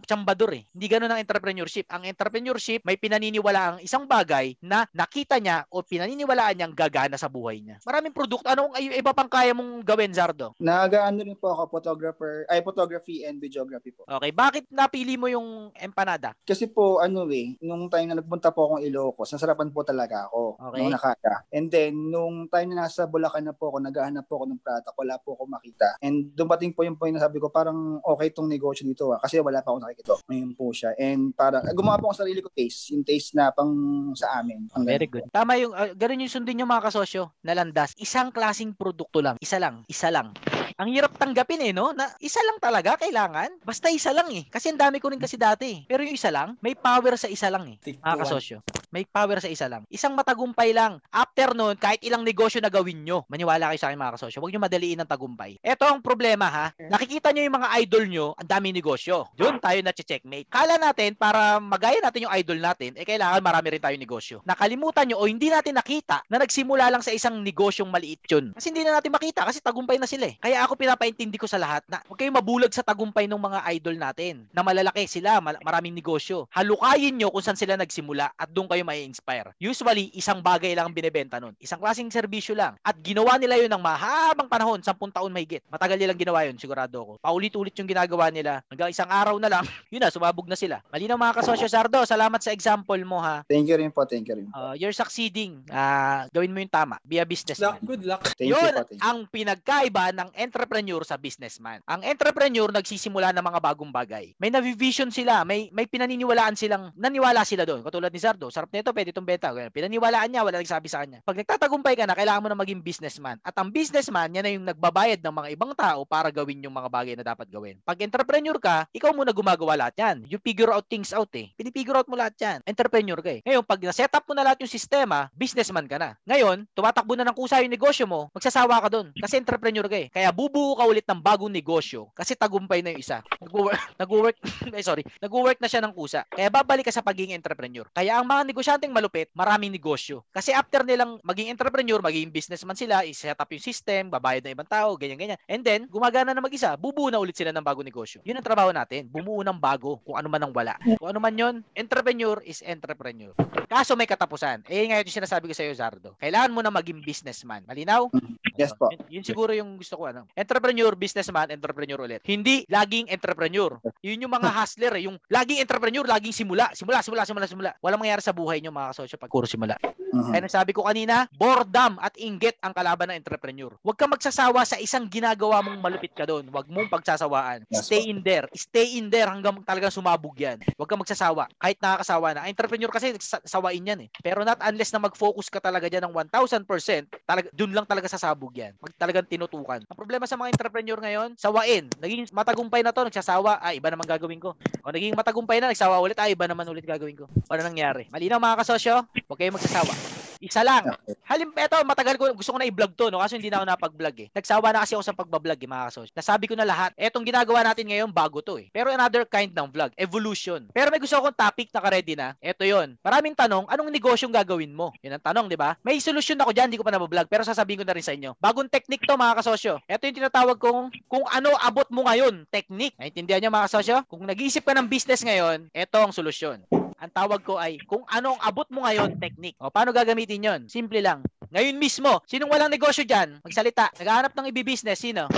[0.09, 0.65] Chambador eh.
[0.75, 1.87] Hindi ganun ang entrepreneurship.
[1.93, 7.31] Ang entrepreneurship, may pinaniniwala ang isang bagay na nakita niya o pinaniniwalaan niyang gagana sa
[7.31, 7.79] buhay niya.
[7.85, 8.49] Maraming produkto.
[8.49, 10.57] Anong iba pang kaya mong gawin, Zardo?
[10.59, 14.09] Nagaano rin po ako, photographer, ay photography and videography po.
[14.09, 16.33] Okay, bakit napili mo yung empanada?
[16.49, 20.57] Kasi po, ano eh, nung time na nagpunta po akong Ilocos, nasarapan po talaga ako
[20.57, 20.81] okay.
[20.81, 21.45] nung nakaka.
[21.53, 24.97] And then, nung time na nasa Bulacan na po ako, naghahanap po ako ng product,
[24.97, 26.01] wala po ako makita.
[26.01, 29.37] And dumating po yung point na sabi ko, parang okay tong negosyo dito ah, kasi
[29.45, 30.13] wala pa ako nakikita.
[30.33, 30.97] Ngayon po siya.
[30.97, 33.71] And parang, gumawa po ako sarili ko taste, yung taste na pang
[34.17, 34.73] sa amin.
[34.73, 35.29] Ang Very good.
[35.29, 37.93] Tama yung, uh, ganun yung sundin yung mga kasosyo na landas.
[38.01, 39.37] Isang klasing produkto lang.
[39.37, 39.85] Isa lang.
[39.85, 40.33] Isa lang
[40.79, 41.91] ang hirap tanggapin eh, no?
[41.91, 43.51] Na isa lang talaga kailangan.
[43.67, 44.47] Basta isa lang eh.
[44.47, 45.83] Kasi ang dami ko rin kasi dati.
[45.91, 47.99] Pero yung isa lang, may power sa isa lang eh.
[47.99, 48.63] Mga kasosyo.
[48.89, 49.85] May power sa isa lang.
[49.93, 50.99] Isang matagumpay lang.
[51.13, 54.53] After nun, kahit ilang negosyo na gawin nyo, maniwala kayo sa akin mga kasosyo, huwag
[54.57, 55.61] nyo madaliin ng tagumpay.
[55.61, 56.67] Ito ang problema ha.
[56.77, 59.29] Nakikita nyo yung mga idol nyo, ang dami negosyo.
[59.37, 60.49] Doon tayo na checkmate.
[60.49, 64.37] Kala natin, para magaya natin yung idol natin, eh kailangan marami rin tayo negosyo.
[64.49, 68.57] Nakalimutan nyo o hindi natin nakita na nagsimula lang sa isang negosyong maliit yun.
[68.57, 70.41] Kasi hindi na natin makita kasi tagumpay na sila eh.
[70.41, 73.97] Kaya ako pinapaintindi ko sa lahat na huwag kayong mabulag sa tagumpay ng mga idol
[74.01, 76.49] natin na malalaki sila, maraming negosyo.
[76.55, 79.55] Halukayin nyo kung saan sila nagsimula at doon kayo may inspire.
[79.59, 81.55] Usually, isang bagay lang ang binebenta nun.
[81.59, 82.77] Isang klaseng serbisyo lang.
[82.83, 85.63] At ginawa nila yun ng mahabang panahon, 10 taon mahigit.
[85.71, 87.13] Matagal nilang ginawa yun, sigurado ko.
[87.19, 88.63] Paulit-ulit yung ginagawa nila.
[88.69, 90.83] Hanggang isang araw na lang, yun na, sumabog na sila.
[90.91, 93.45] Malinaw mga kasosyo Sardo, salamat sa example mo ha.
[93.47, 94.49] Thank you rin po, thank you rin.
[94.51, 95.63] Uh, you're succeeding.
[95.69, 96.97] Uh, gawin mo yung tama.
[97.05, 97.79] Be a businessman.
[97.85, 98.25] Good luck.
[98.35, 99.05] Thank yun you po, thank you.
[99.05, 101.85] ang pinagkaiba ng entrepreneur sa businessman.
[101.87, 104.35] Ang entrepreneur nagsisimula ng mga bagong bagay.
[104.41, 107.85] May navivision sila, may may pinaniniwalaan silang naniwala sila doon.
[107.85, 109.49] Katulad ni Sardo, sarap nito, pwede itong beta.
[109.73, 111.25] Pinaniwalaan niya, wala nagsabi sa kanya.
[111.25, 113.41] Pag nagtatagumpay ka na, kailangan mo na maging businessman.
[113.41, 116.89] At ang businessman, yan na yung nagbabayad ng mga ibang tao para gawin yung mga
[116.93, 117.81] bagay na dapat gawin.
[117.81, 120.17] Pag entrepreneur ka, ikaw muna gumagawa lahat yan.
[120.29, 121.49] You figure out things out eh.
[121.57, 122.59] Pinipigure out mo lahat yan.
[122.69, 123.41] Entrepreneur ka eh.
[123.49, 126.13] Ngayon, pag na-set up mo na lahat yung sistema, businessman ka na.
[126.29, 129.09] Ngayon, tumatakbo na ng kusa yung negosyo mo, magsasawa ka doon.
[129.17, 130.13] Kasi entrepreneur ka eh.
[130.13, 133.25] Kaya bubuo ka ulit ng bagong negosyo kasi tagumpay na yung isa.
[133.41, 134.37] Nag-work, nag-work,
[134.77, 136.29] eh, sorry, nag-work na siya ng kusa.
[136.29, 137.89] Kaya babalik ka sa pagiging entrepreneur.
[137.95, 140.27] Kaya ang mga negosyanteng malupit, maraming negosyo.
[140.35, 144.67] Kasi after nilang maging entrepreneur, maging businessman sila, i-set up yung system, babayad ng ibang
[144.67, 145.39] tao, ganyan-ganyan.
[145.47, 148.19] And then, gumagana na mag-isa, bubuo na ulit sila ng bagong negosyo.
[148.27, 150.75] Yun ang trabaho natin, bumuo ng bago, kung ano man ang wala.
[150.99, 153.31] Kung ano man yun, entrepreneur is entrepreneur.
[153.71, 154.67] Kaso may katapusan.
[154.67, 156.19] Eh, ngayon yung sinasabi ko sa iyo, Zardo.
[156.19, 157.63] Kailangan mo na maging businessman.
[157.69, 158.11] Malinaw?
[158.59, 158.89] Yes po.
[158.91, 160.09] Yun, yun siguro yung gusto ko.
[160.09, 160.25] Ano?
[160.33, 162.25] Entrepreneur, businessman, entrepreneur ulit.
[162.25, 163.77] Hindi laging entrepreneur.
[164.01, 164.97] Yun yung mga hustler.
[164.97, 165.05] Eh.
[165.05, 166.73] Yung laging entrepreneur, laging simula.
[166.73, 167.71] Simula, simula, simula, simula.
[167.85, 168.48] Walang mangyayari sa buhay.
[168.49, 169.77] Buhay nyo mga kasosyo pag puro simula.
[170.09, 170.33] Mhm.
[170.33, 173.77] Kaya nasabi ko kanina, boredom at inggit ang kalaban ng entrepreneur.
[173.85, 176.49] Huwag kang magsasawa sa isang ginagawa mong malupit ka doon.
[176.49, 177.69] Huwag mong pagsasawaan.
[177.69, 178.49] Yes, Stay in there.
[178.57, 180.65] Stay in there hanggang talagang sumabog yan.
[180.81, 181.53] Huwag kang magsasawa.
[181.61, 182.41] Kahit nakakasawa na.
[182.49, 184.11] Ang entrepreneur kasi sa- sawain yan eh.
[184.25, 188.57] Pero not unless na mag-focus ka talaga dyan ng 1,000%, talaga, dun lang talaga sasabog
[188.57, 188.73] yan.
[188.81, 189.85] Mag talagang tinutukan.
[189.85, 191.85] Ang problema sa mga entrepreneur ngayon, sawain.
[192.01, 194.57] Naging matagumpay na to, nagsasawa, ah, iba naman gagawin ko.
[194.81, 197.29] O naging matagumpay na, nagsawa ulit, ah, iba naman ulit gagawin ko.
[197.53, 198.09] Ano nangyari?
[198.09, 198.95] Malinaw mga kasosyo,
[199.27, 200.19] huwag kayong magsasawa.
[200.39, 200.95] Isa lang.
[201.27, 203.19] Halim, eto, matagal ko, gusto ko na i-vlog to, no?
[203.19, 204.29] Kaso hindi na ako napag-vlog eh.
[204.31, 206.15] Nagsawa na kasi ako sa pagbablog eh, mga kasosyo.
[206.15, 206.95] Nasabi ko na lahat.
[206.95, 208.71] Etong ginagawa natin ngayon, bago to eh.
[208.71, 210.71] Pero another kind ng vlog, evolution.
[210.71, 212.39] Pero may gusto akong topic na ka-ready na.
[212.39, 212.95] Eto yon.
[213.03, 214.95] Maraming tanong, anong negosyong gagawin mo?
[215.03, 215.75] Yun ang tanong, di ba?
[215.83, 218.39] May solusyon ako dyan, hindi ko pa nabablog, pero sasabihin ko na rin sa inyo.
[218.39, 219.83] Bagong technique to, mga kasosyo.
[219.91, 222.95] Ito yung tinatawag kong kung ano abot mo ngayon, technique.
[222.95, 224.07] Naintindihan nyo, mga kasosyo?
[224.07, 226.63] Kung nag-iisip ka ng business ngayon, eto ang solusyon.
[226.99, 229.55] Ang tawag ko ay kung anong abot mo ngayon, technique.
[229.57, 230.61] O paano gagamitin yon?
[230.67, 231.23] Simple lang.
[231.49, 233.39] Ngayon mismo, sinong walang negosyo dyan?
[233.41, 233.95] Magsalita.
[233.95, 235.31] Naghahanap ng ibibusiness, sino?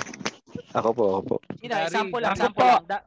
[0.72, 1.36] Ako po, ako po.
[1.60, 1.76] Sino?
[1.76, 1.86] Daryl.
[1.86, 2.66] Example lang, Ako example po.
[2.66, 2.84] lang.
[2.88, 3.04] Da-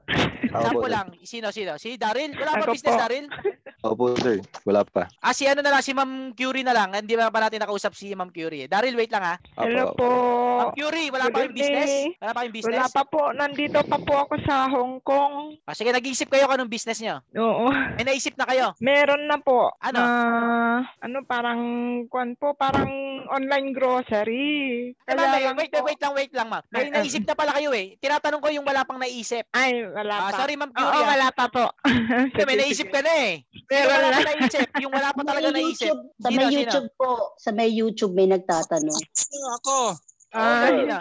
[0.53, 1.07] Ako po, lang.
[1.23, 1.81] Sino, sino?
[1.81, 2.29] Si Daryl?
[2.31, 3.01] Wala pa Ako business, po.
[3.01, 3.25] Daryl?
[3.83, 4.39] Ako po, sir.
[4.63, 5.11] Wala pa.
[5.19, 6.95] Ah, si ano na lang, si Ma'am Curie na lang.
[6.95, 8.63] Hindi ba pa natin nakausap si Ma'am Curie?
[8.63, 9.35] Daryl, wait lang ha.
[9.59, 10.07] Hello po.
[10.55, 11.91] Ma'am Curie, wala pa Good kayong business?
[11.91, 12.03] day.
[12.15, 12.87] Wala pa kayong Wala business?
[12.89, 13.21] pa po.
[13.33, 15.59] Nandito pa po ako sa Hong Kong.
[15.67, 17.19] Ah, sige, nag-iisip kayo kung anong business nyo.
[17.35, 17.67] Oo.
[17.99, 18.71] May naisip na kayo.
[18.79, 19.75] Meron na po.
[19.77, 19.99] Ano?
[19.99, 21.59] Ah, ano parang
[22.07, 22.87] kwan po, parang
[23.27, 24.95] online grocery.
[24.95, 26.63] Eh, ma'am, eh, lang wait, po- wait lang, wait lang, ma'am.
[26.69, 27.99] May Ay, naisip na pala kayo eh.
[27.99, 29.43] Tinatanong ko yung wala pang naisip.
[29.51, 30.39] Ay, wala Ah, pa.
[30.39, 31.03] sorry, Ma'am Oo, Curie.
[31.03, 31.09] ah.
[31.09, 31.65] wala pa po.
[32.47, 33.43] May naisip ka na eh.
[33.73, 34.13] Yung Meron wala na.
[34.13, 34.67] pa naisip.
[34.77, 35.89] Yung wala pa talaga may naisip.
[35.89, 36.59] YouTube, sa Sino, may sino?
[36.61, 37.09] YouTube po,
[37.41, 38.99] sa may YouTube may nagtatanong.
[39.57, 39.77] Ako.
[40.33, 40.97] Ah, Sino?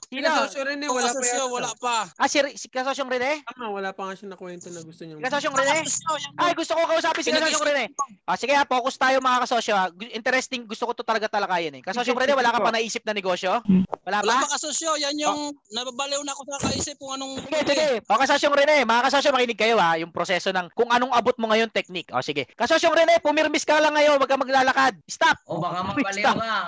[0.00, 0.26] Si Sino?
[0.26, 1.44] Kasosyo rin eh, wala pa yata.
[1.44, 1.96] wala pa.
[2.14, 3.42] Ah, si, si Kasosyong Rene?
[3.44, 5.18] Tama, wala pa nga siya nakwento na gusto niya.
[5.20, 5.82] Kasosyong Rene?
[5.82, 7.84] Yan Ay, gusto ko kausapin si Kasosyong Rene.
[8.24, 9.86] Ah, sige ha, focus tayo mga kasosyo ha.
[9.88, 11.82] Gu- Interesting, gusto ko to talaga talakayin eh.
[11.82, 13.58] Kasosyong Rene, wala ka pa naisip na negosyo?
[14.00, 14.46] Wala Wala pa?
[14.46, 17.86] pa kasosyo, yan yung nababaliw na ako sa kaisip kung anong Sige, sige.
[18.04, 21.50] O, kasosyong Rene, mga kasosyo, makinig kayo ha, yung proseso ng kung anong abot mo
[21.50, 22.10] ngayon technique.
[22.10, 22.46] O, sige.
[22.54, 24.94] Kasosyong Rene, pumirmis ka lang ngayon, wag ka maglalakad.
[25.06, 25.36] Stop!
[25.44, 26.36] O baka mapaliw Stop.
[26.38, 26.58] ka.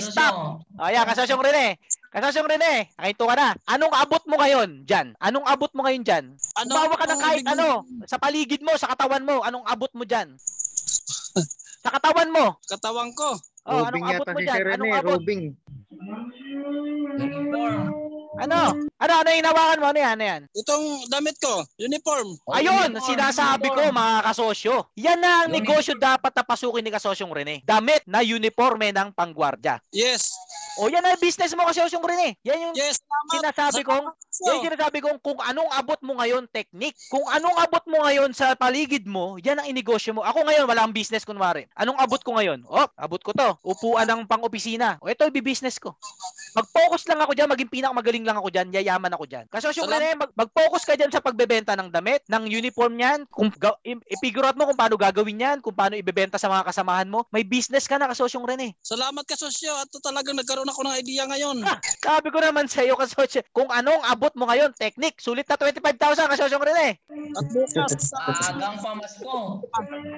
[0.00, 0.34] Stop.
[0.76, 1.78] O, yan, kasosyong Rene.
[2.10, 3.48] Kasosyong Rene, nakahinto ka na.
[3.68, 5.12] Anong abot mo ngayon dyan?
[5.20, 6.24] Anong abot mo ngayon dyan?
[6.56, 7.68] ano, Bawa ka kung kahit ano,
[8.08, 10.34] sa paligid mo, sa katawan mo, anong abot mo dyan?
[11.84, 12.58] Sa katawan mo.
[12.66, 13.36] Katawan ko.
[13.68, 14.58] Oh, anong abot mo dyan?
[14.74, 15.20] Anong abot?
[17.16, 18.15] Uniform.
[18.36, 18.76] Ano?
[18.96, 19.86] Ano, ano yung hinawakan mo?
[19.88, 20.12] Ano yan?
[20.12, 20.42] Ano yan?
[20.52, 22.36] Itong damit ko, uniform.
[22.44, 24.74] O, Ayun, uniform, sinasabi ko mga kasosyo.
[24.94, 25.56] Yan na ang Uniform.
[25.56, 27.60] negosyo dapat na pasukin ni kasosyong Rene.
[27.62, 29.80] Damit na uniforme ng panggwardya.
[29.88, 30.32] Yes.
[30.76, 32.36] O yan na ang business mo kasosyong Rene.
[32.44, 33.32] Yan yung Yes, salamat.
[33.32, 34.04] sinasabi kong
[34.36, 36.92] yan yung sinasabi kong kung anong abot mo ngayon technique.
[37.08, 40.20] Kung anong abot mo ngayon sa paligid mo, yan ang inegosyo mo.
[40.20, 41.64] Ako ngayon wala akong business kunwari.
[41.72, 42.60] Anong abot ko ngayon?
[42.68, 43.56] Oh, abot ko to.
[43.64, 45.00] Upuan ng pang-opisina.
[45.00, 45.96] O ito i-business ko.
[46.52, 49.46] Mag-focus lang ako diyan, maging pinakamagaling lang ako diyan, yayaman ako diyan.
[49.46, 53.48] Kasi Salam- Rene, mag- mag-focus ka diyan sa pagbebenta ng damit, ng uniform niyan, kung
[53.52, 57.06] ga- i- i-figure out mo kung paano gagawin yan, kung paano ibebenta sa mga kasamahan
[57.06, 57.22] mo.
[57.30, 58.74] May business ka na kasosyong Rene.
[58.80, 59.70] Salamat kasosyo.
[59.72, 61.62] At talagang nagkaroon ako ng idea ngayon.
[61.62, 65.54] Ah, Sabi ko naman sa iyo kasosyo, kung anong abot mo ngayon, technique, sulit na
[65.54, 66.88] 25,000 kasosyong Rene.
[67.36, 69.60] At bukas, sa Agang pamasko.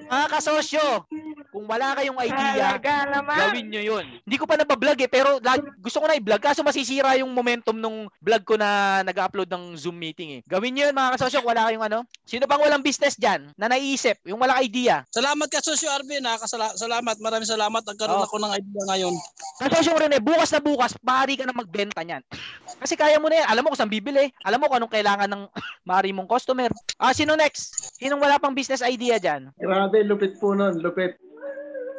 [0.06, 0.86] Mga kasosyo,
[1.48, 4.06] kung wala kayong idea, gawin nyo yun.
[4.22, 6.38] Hindi ko pa nabablog eh, pero lag, gusto ko na i-vlog.
[6.38, 8.68] Kaso masisira yung momentum nung vlog ko na
[9.02, 10.40] nag-upload ng Zoom meeting eh.
[10.44, 11.98] Gawin nyo yun mga kasosyo, wala kayong ano.
[12.22, 15.02] Sino pang walang business dyan na naiisip, yung walang idea?
[15.08, 16.22] salamat kasosyo Arvin.
[16.22, 16.36] Ha?
[16.36, 17.18] Kasala- salamat.
[17.18, 17.82] Maraming salamat.
[17.82, 18.26] Nagkaroon Oh.
[18.28, 19.14] ako ng idea ngayon.
[19.58, 22.22] Kasosyo Rene, bukas na bukas, pari ka na magbenta niyan.
[22.80, 23.48] Kasi kaya mo na yan.
[23.48, 24.28] Alam mo kung saan bibili.
[24.44, 25.42] Alam mo kung anong kailangan ng
[25.88, 26.68] mari mong customer.
[26.94, 27.96] Ah, sino next?
[27.96, 29.48] Sinong wala pang business idea dyan?
[29.56, 31.16] Grabe, lupit po nun, lupit.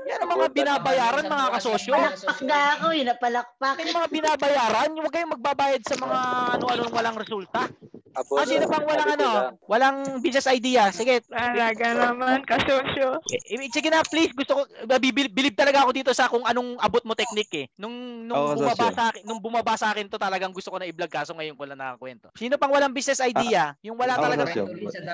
[0.10, 1.94] Yan ang mga binabayaran mga kasosyo.
[1.94, 3.76] Palakpak na ako eh, napalakpak.
[3.86, 6.20] Yung mga binabayaran, huwag kayong magbabayad sa mga
[6.58, 7.70] ano-anong walang resulta.
[8.12, 9.30] Ah, sino pang walang ano?
[9.64, 10.90] Walang business idea.
[10.90, 11.22] Sige.
[11.24, 13.22] Talaga naman, kasosyo.
[13.28, 14.32] I- i- sige na, please.
[14.32, 14.62] Gusto ko,
[14.98, 17.66] bibil- bilib talaga ako dito sa kung anong abot mo technique eh.
[17.76, 17.94] Nung,
[18.24, 18.94] nung, Oo, bumaba sosyo.
[18.94, 21.64] sa akin, nung bumaba sa akin to, talagang gusto ko na i-vlog kaso ngayon ko
[21.64, 22.28] lang nakakwento.
[22.34, 23.74] Sino pang walang business idea?
[23.82, 24.44] yung wala ako, talaga.
[24.46, 24.64] sosyo.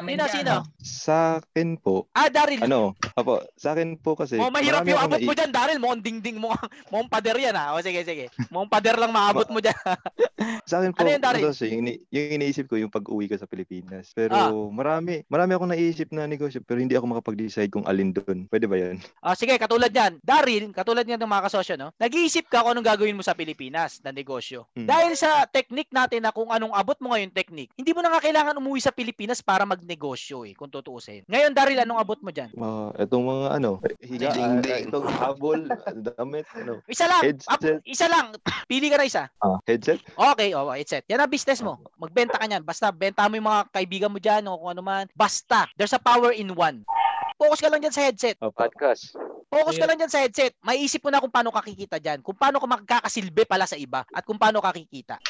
[0.02, 0.54] Sino, sino?
[0.78, 2.62] Sa akin po, Ah, Daryl.
[2.62, 5.52] ano, apo, sa akin po kasi, Oh, mahirap marami yung akong abot mo nai- dyan,
[5.52, 5.80] Daryl.
[5.80, 6.50] Mukhang dingding mo.
[6.90, 7.72] Mukhang pader yan ha.
[7.72, 8.26] O sige, sige.
[8.48, 9.76] Mukhang pader lang maabot mo dyan.
[10.66, 11.46] Sa akin po, Ano yun, Daryl?
[11.46, 14.12] kasi, yung, ini- yung iniisip ko, yung pag-uwi ko sa Pilipinas.
[14.12, 14.52] Pero Ah.
[14.70, 18.46] marami, marami akong naisip na negosyo pero hindi ako makapag-decide kung alin doon.
[18.48, 18.98] Pwede ba yan?
[19.20, 20.18] Ah, sige, katulad yan.
[20.20, 21.90] Daryl, katulad yan ng mga kasosyo, no?
[21.96, 24.68] Nag-iisip ka kung anong gagawin mo sa Pilipinas na negosyo.
[24.76, 24.90] Hmm.
[24.90, 28.20] Dahil sa technique natin na kung anong abot mo ngayon technique, hindi mo na nga
[28.20, 31.24] kailangan umuwi sa Pilipinas para magnegosyo eh, kung tutuusin.
[31.30, 32.52] Ngayon, Daryl, anong abot mo dyan?
[32.52, 33.72] Mga, itong mga ano,
[34.02, 35.60] higa, ah, itong habol,
[36.18, 37.22] damit, ano, Isa lang.
[37.48, 37.80] Up, headset.
[37.88, 38.36] isa lang.
[38.68, 39.24] Pili ka na isa.
[39.40, 40.04] Ah, headset?
[40.12, 41.08] Okay, oh, headset.
[41.08, 41.80] Yan ang business mo.
[41.96, 42.60] Magbenta ka niyan.
[42.62, 45.06] Basta benta mo yung mga kaibigan mo dyan o kung ano man.
[45.16, 45.68] Basta.
[45.76, 46.84] There's a power in one.
[47.36, 48.40] Focus ka lang dyan sa headset.
[48.40, 49.16] podcast.
[49.46, 50.52] Focus ka lang dyan sa headset.
[50.66, 52.20] Maiisip mo na kung paano kakikita dyan.
[52.26, 54.04] Kung paano ka magkakasilbi pala sa iba.
[54.10, 55.22] At kung paano kakikita.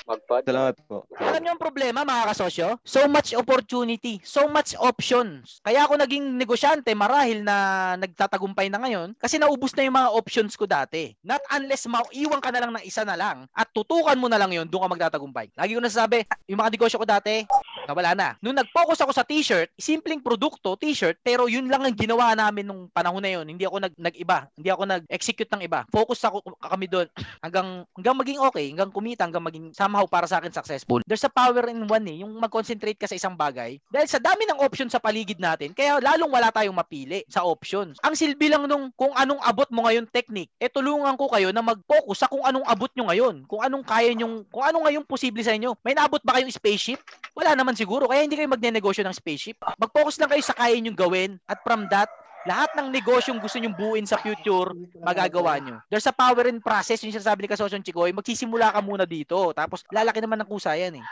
[0.45, 1.03] Salamat po.
[1.19, 2.79] Alam niyo ang problema mga kasosyo?
[2.87, 4.23] So much opportunity.
[4.23, 5.59] So much options.
[5.61, 10.55] Kaya ako naging negosyante marahil na nagtatagumpay na ngayon kasi naubos na yung mga options
[10.55, 11.11] ko dati.
[11.21, 14.49] Not unless maiwan ka na lang ng isa na lang at tutukan mo na lang
[14.53, 15.51] yun, doon ka magtatagumpay.
[15.53, 17.43] Lagi ko nasasabi, yung mga negosyo ko dati,
[17.85, 18.29] nawala na.
[18.39, 22.87] Nung nag-focus ako sa t-shirt, simpleng produkto, t-shirt, pero yun lang ang ginawa namin nung
[22.89, 23.45] panahon na yun.
[23.45, 24.45] Hindi ako nag nag-iba.
[24.53, 25.83] Hindi ako nag-execute ng iba.
[25.89, 27.09] Focus ako kami doon
[27.45, 31.01] hanggang hanggang maging okay, hanggang kumita, hanggang maging somehow para sa akin successful.
[31.09, 33.81] There's a power in one eh, yung mag-concentrate ka sa isang bagay.
[33.89, 37.97] Dahil sa dami ng options sa paligid natin, kaya lalong wala tayong mapili sa options.
[38.05, 41.65] Ang silbi lang nung kung anong abot mo ngayon technique, eh tulungan ko kayo na
[41.65, 43.35] mag-focus sa kung anong abot nyo ngayon.
[43.49, 45.73] Kung anong kaya nyo, kung ano ngayon posible sa inyo.
[45.81, 46.99] May naabot ba kayong spaceship?
[47.33, 49.57] Wala naman siguro, kaya hindi kayo magne-negosyo ng spaceship.
[49.79, 52.09] Mag-focus lang kayo sa kaya nyo gawin at from that,
[52.45, 55.81] lahat ng negosyong gusto nyong buuin sa future, magagawa nyo.
[55.89, 59.81] There's a power in process, yung sinasabi ni Kasosyon Chikoy, magsisimula ka muna dito, tapos
[59.89, 61.05] lalaki naman ng kusa yan eh.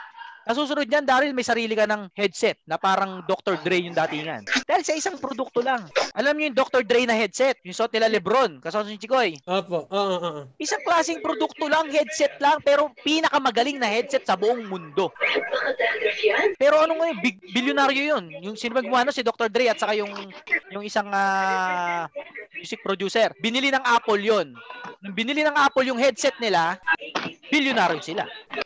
[0.44, 3.56] Nasusunod niyan, Daryl, may sarili ka ng headset na parang Dr.
[3.64, 4.44] Dre yung datingan.
[4.68, 5.88] Dahil sa isang produkto lang.
[6.12, 6.82] Alam niyo yung Dr.
[6.84, 9.40] Dre na headset, yung suot nila Lebron, Kasosyon Chikoy.
[9.48, 9.88] Opo.
[9.88, 10.42] Oo, oo, oo.
[10.60, 15.08] Isang klaseng produkto lang, headset lang, pero pinakamagaling na headset sa buong mundo.
[16.60, 18.24] Pero ano ngayon, big bilyonaryo yun.
[18.44, 19.12] Yung sino nun?
[19.14, 19.48] si Dr.
[19.48, 20.10] Dre at saka yung
[20.74, 22.10] yung isang ah,
[22.58, 23.30] music producer.
[23.38, 24.54] Binili ng Apple yon.
[25.04, 26.80] Nung binili ng Apple yung headset nila,
[27.54, 28.22] bilyonaryo sila.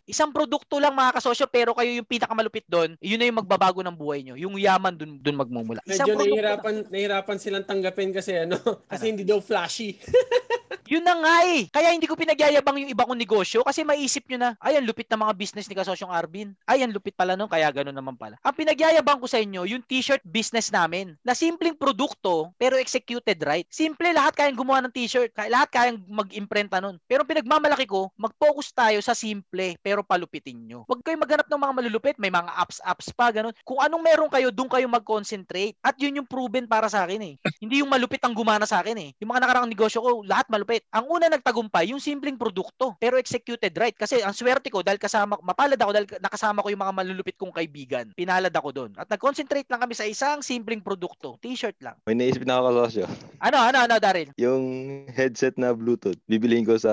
[0.09, 3.93] Isang produkto lang mga kasosyo, pero kayo yung pinakamalupit doon, yun na yung magbabago ng
[3.93, 4.35] buhay nyo.
[4.41, 5.85] Yung yaman dun, dun magmumula.
[5.85, 8.57] Isang Medyo nahihirapan, nahihirapan silang tanggapin kasi ano,
[8.93, 10.01] kasi hindi daw flashy.
[10.89, 11.69] Yun na nga eh.
[11.69, 15.05] Kaya hindi ko pinagyayabang yung iba kong negosyo kasi maisip nyo na, ay, ang lupit
[15.13, 16.57] na mga business ni Kasosyong Arvin.
[16.65, 18.41] Ay, ang lupit pala nun, kaya ganun naman pala.
[18.41, 23.69] Ang pinagyayabang ko sa inyo, yung t-shirt business namin, na simpleng produkto, pero executed right.
[23.69, 25.29] Simple, lahat kayang gumawa ng t-shirt.
[25.53, 26.97] Lahat kayang mag-imprenta nun.
[27.05, 30.89] Pero pinagmamalaki ko, mag-focus tayo sa simple, pero palupitin nyo.
[30.89, 33.53] Huwag kayo maghanap ng mga malulupit, may mga apps-apps pa, ganun.
[33.61, 35.77] Kung anong meron kayo, doon kayo mag-concentrate.
[35.85, 37.35] At yun yung proven para sa akin eh.
[37.61, 39.11] Hindi yung malupit ang gumana sa akin eh.
[39.21, 40.78] Yung mga nakarang negosyo ko, lahat malupit.
[40.93, 43.95] Ang una nagtagumpay, yung simpleng produkto, pero executed right.
[43.95, 47.55] Kasi ang swerte ko, dahil kasama, mapalad ako dahil nakasama ko yung mga malulupit kong
[47.55, 48.11] kaibigan.
[48.15, 48.91] Pinalad ako doon.
[48.97, 51.37] At nag-concentrate lang kami sa isang simpleng produkto.
[51.43, 51.97] T-shirt lang.
[52.07, 53.07] May naisip na ako kasosyo.
[53.39, 54.31] Ano, ano, ano, Daryl?
[54.39, 54.65] Yung
[55.11, 56.93] headset na Bluetooth, bibiliin ko sa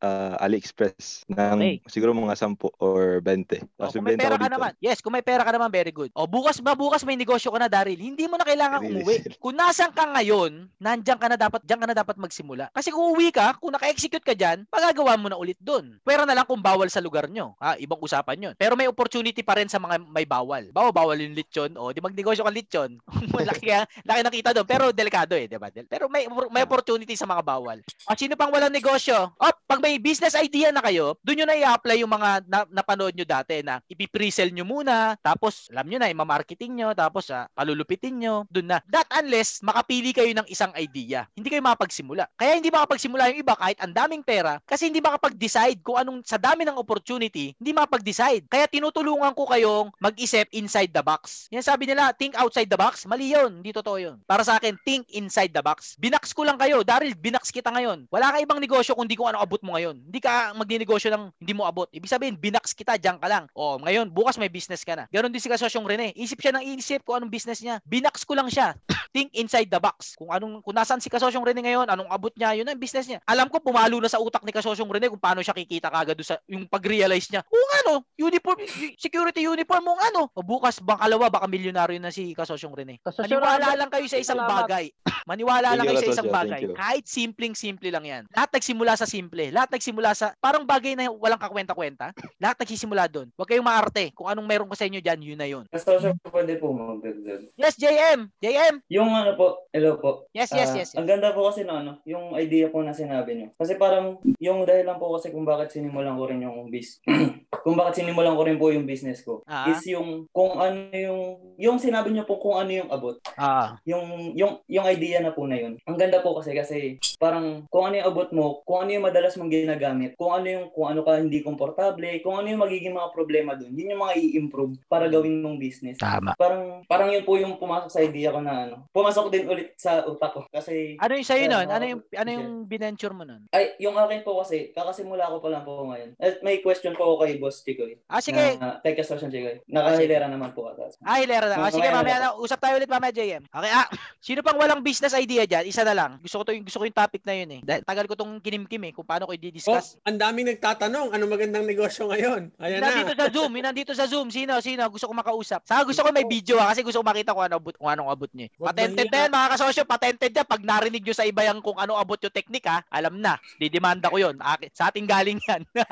[0.00, 1.76] ah, AliExpress ng Okay.
[1.92, 3.60] siguro mga 10 or 20.
[3.76, 4.72] O, Tapos kung may pera ka naman.
[4.80, 6.08] Yes, kung may pera ka naman, very good.
[6.16, 7.98] O, bukas ba, bukas may negosyo ka na, Daryl.
[8.00, 9.02] Hindi mo na kailangan Really?
[9.02, 9.16] umuwi.
[9.36, 12.64] Kung nasan ka ngayon, nandiyan ka na dapat, diyan ka na dapat magsimula.
[12.72, 15.98] Kasi kung uwi ka, kung naka-execute ka dyan, magagawa mo na ulit doon.
[16.06, 17.58] Pwera na lang kung bawal sa lugar nyo.
[17.58, 18.54] Ha, ibang usapan yun.
[18.54, 20.70] Pero may opportunity pa rin sa mga may bawal.
[20.70, 21.74] Bawa, bawal yung lechon.
[21.74, 22.96] O, di magnegosyo ka lechon.
[23.50, 24.66] laki, ka, laki nakita doon.
[24.68, 25.68] Pero delikado eh, di ba?
[25.70, 27.78] Pero may, may opportunity sa mga bawal.
[28.06, 29.34] O, sino pang walang negosyo?
[29.36, 33.14] O, pag may business idea na kayo, doon nyo na i-apply yung mga na, napanood
[33.14, 38.16] nyo dati na ipipresell nyo muna, tapos alam nyo na, ima-marketing nyo, tapos ah, palulupitin
[38.18, 38.78] nyo, doon na.
[38.90, 41.26] That unless makapili kayo ng isang idea.
[41.34, 42.26] Hindi kayo makapagsimula.
[42.34, 46.36] Kaya hindi makapagsimula yung iba kahit ang daming pera kasi hindi makapag-decide kung anong sa
[46.36, 48.44] dami ng opportunity, hindi makapag-decide.
[48.52, 51.48] Kaya tinutulungan ko kayong mag-isip inside the box.
[51.48, 53.08] Yan sabi nila, think outside the box.
[53.08, 53.64] Mali yun.
[53.64, 54.16] Hindi totoo yun.
[54.28, 55.96] Para sa akin, think inside the box.
[55.96, 56.84] Binax ko lang kayo.
[56.84, 58.04] Daryl, binax kita ngayon.
[58.12, 59.96] Wala ka ibang negosyo kung di ko ano abot mo ngayon.
[59.96, 61.88] Hindi ka magninegosyo ng hindi mo abot.
[61.88, 63.44] Ibig sabihin, binax kita, diyan ka lang.
[63.56, 65.04] O, ngayon, bukas may business ka na.
[65.08, 66.12] Ganon din si Kasosyong Rene.
[66.12, 67.80] Isip siya ng isip kung anong business niya.
[67.86, 68.76] Binax ko lang siya.
[69.10, 70.14] Think inside the box.
[70.14, 73.18] Kung anong kung nasaan si Kasosyong Rene ngayon, anong abot niya, yun ang business niya.
[73.26, 76.38] Alam ko pumalo na sa utak ni Kasosyong Rene kung paano siya kikita kagad sa
[76.46, 77.42] yung pag-realize niya.
[77.46, 78.58] Kung ano, uniform
[78.96, 80.30] security uniform mo ano.
[80.34, 82.98] O bukas bangkalawa baka milyonaryo na si Kasosyong Rene.
[83.02, 84.84] Kasosyong Maniwala Rene, lang kayo sa isang bagay.
[85.30, 86.60] Maniwala lang kayo sa isang bagay.
[86.74, 88.22] Kahit simpleng-simple lang yan.
[88.34, 89.54] Lahat nagsimula sa simple.
[89.54, 92.10] Lahat nagsimula sa parang bagay na walang kakwenta-kwenta.
[92.42, 93.28] Lahat nagsisimula doon.
[93.38, 94.10] Huwag kayong maarte.
[94.10, 95.64] Kung anong meron ko sa inyo dyan, yun na yun.
[95.70, 97.52] Kasosyo pwede po magdagdag.
[97.56, 98.28] Yes, JM!
[98.42, 98.74] JM!
[98.90, 100.28] Yung yung ano po, hello po.
[100.36, 101.00] Yes, yes, Ah, yes, yes.
[101.00, 103.48] Ang ganda po kasi no, ano, yung idea po na sinabi niyo.
[103.56, 107.00] Kasi parang yung dahilan po kasi kung bakit sinimulan ko rin yung bis
[107.64, 109.68] kung bakit sinimulan ko rin po yung business ko Ah.
[109.68, 111.20] is yung kung ano yung
[111.56, 113.16] yung sinabi niyo po kung ano yung abot.
[113.34, 113.80] Ah.
[113.88, 115.80] Yung yung yung idea na po na yun.
[115.88, 119.36] Ang ganda po kasi kasi parang kung ano yung abot mo, kung ano yung madalas
[119.36, 123.12] mong ginagamit, kung ano yung kung ano ka hindi komportable, kung ano yung magiging mga
[123.12, 123.72] problema doon.
[123.72, 125.96] Yun yung mga i-improve para gawin mong business.
[125.96, 126.36] Tama.
[126.36, 128.76] Parang parang yun po yung pumasok sa idea ko na ano.
[128.90, 131.70] Pumasok din ulit sa utak ko kasi Ano yung sa'yo nun?
[131.70, 133.46] Ano yung, ano yung binenture mo nun?
[133.54, 136.18] ay, yung akin po kasi, kakasimula ko pa lang po ngayon.
[136.18, 138.02] At may question po ako kay Boss Chikoy.
[138.10, 138.58] Ah, sige.
[138.58, 139.62] Na, kay Kasosyan Chikoy.
[139.70, 140.90] Nakahilera naman po ata.
[141.06, 141.62] Ah, hilera na.
[141.62, 142.28] Ah, sige, mamaya na.
[142.34, 143.46] Usap tayo ulit mamaya, JM.
[143.46, 143.86] Okay, ah.
[144.26, 145.70] Sino pang walang business idea dyan?
[145.70, 146.18] Isa na lang.
[146.18, 147.60] Gusto ko to, yung- gusto ko yung topic na yun eh.
[147.62, 150.02] Dahil tagal ko tong kinimkim eh, kung paano ko Oh, i-discuss.
[150.02, 152.50] ang daming nagtatanong, ano magandang negosyo ngayon?
[152.58, 152.90] Ayan na.
[152.90, 154.26] Nandito sa Zoom, nandito sa Zoom.
[154.34, 154.82] Sino, sino?
[154.90, 155.62] Gusto ko makausap.
[155.62, 158.10] Saka gusto ko may video ah, kasi gusto ko makita kung ano abot, kung anong
[158.10, 158.50] abot niya.
[158.80, 159.82] Patented na yan, mga kasosyo.
[159.84, 160.46] Patented yan.
[160.48, 163.36] Pag narinig nyo sa iba yung kung ano abot yung teknik ha, alam na.
[163.60, 164.40] Didemanda ko yun.
[164.72, 165.68] Sa ating galing yan.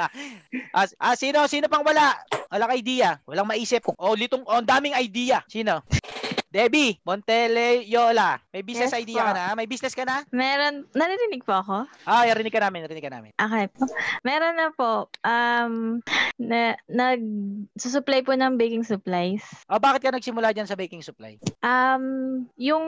[0.73, 2.17] ah, ah, sino, sino pang wala?
[2.49, 3.21] Wala ka idea.
[3.29, 3.85] Walang maisip.
[4.01, 5.45] Oh, litong, oh, daming idea.
[5.45, 5.85] Sino?
[6.49, 8.41] Debbie Monteleyola.
[8.53, 9.27] May business Yes idea po.
[9.27, 9.47] ka na?
[9.53, 10.23] May business ka na?
[10.31, 11.85] Meron, naririnig po ako?
[12.05, 13.31] Ah, narinig ka namin, narinig ka namin.
[13.35, 13.85] Okay po.
[14.23, 14.93] Meron na po.
[15.21, 16.01] Um,
[16.39, 17.21] na, nag,
[17.75, 19.43] susupply po ng baking supplies.
[19.67, 21.37] Ah, bakit ka nagsimula dyan sa baking supply?
[21.61, 22.85] Um, yung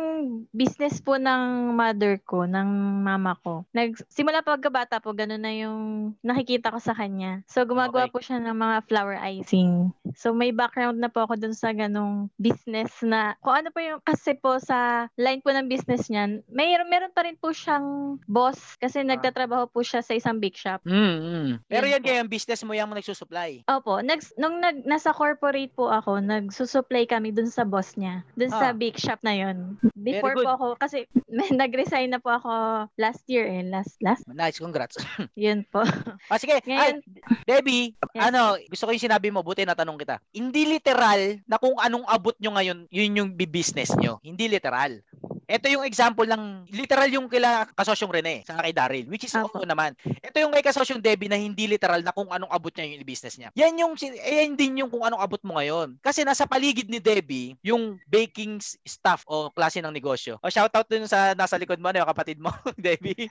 [0.55, 2.69] business po ng mother ko, ng
[3.03, 3.67] mama ko.
[3.73, 5.81] Nagsimula pa pagkabata po, ganun na yung
[6.21, 7.41] nakikita ko sa kanya.
[7.47, 8.13] So, gumagawa Okay.
[8.13, 9.95] po siya ng mga flower icing.
[10.13, 14.01] So, may background na po ako dun sa ganung business na, kung ano po yung,
[14.01, 18.75] kasi po sa line po ng business niyan, may, meron pa rin po siyang boss
[18.77, 20.81] kasi nagtatrabaho po siya sa isang bake shop.
[20.83, 21.51] Mm, mm.
[21.67, 23.63] Pero yan kayo, yung business mo yung nagsusupply.
[23.67, 28.23] Opo, nags, nung nag, nasa corporate po ako, nagsusupply kami dun sa boss niya.
[28.35, 28.77] Dun sa Ah.
[28.77, 29.77] bake shop na yon.
[29.95, 32.51] Before po ako, kasi may nag-resign na po ako
[32.97, 33.63] last year eh.
[33.63, 34.97] Last, last, Nice, congrats.
[35.35, 35.83] yun po.
[36.31, 36.63] Ah, sige.
[36.63, 38.31] Ngayon- Ay, Debbie, Yes.
[38.31, 40.17] ano, gusto ko yung sinabi mo, buti natanong kita.
[40.33, 44.17] Hindi literal na kung anong abot nyo ngayon, yun yung business nyo.
[44.25, 45.05] Hindi literal.
[45.51, 49.67] Ito yung example ng, literal yung kila kasosyong Rene, sa kay Daryl, which is oo
[49.67, 49.99] naman.
[50.23, 53.35] Ito yung kay kasosyong Debbie na hindi literal na kung anong abot niya yung business
[53.35, 53.51] niya.
[53.59, 55.99] Yan yung, eh, yan din yung kung anong abot mo ngayon.
[55.99, 60.39] Kasi nasa paligid ni Debbie, yung baking s- stuff o klase ng negosyo.
[60.39, 63.27] O shoutout dun sa nasa likod mo, ano, yung kapatid mo, Debbie.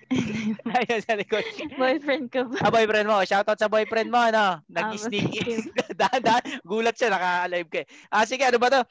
[0.67, 1.47] Ayun sa likod.
[1.73, 2.51] Boyfriend ko.
[2.59, 3.23] Ah, boyfriend mo.
[3.23, 4.59] Shoutout sa boyfriend mo, ano?
[4.59, 5.71] Ah, Nag-sneak in.
[5.99, 6.67] Dahan-dahan.
[6.67, 7.79] Gulat siya, naka-live ka.
[7.81, 7.87] eh.
[8.11, 8.81] Ah, sige, ano ba to?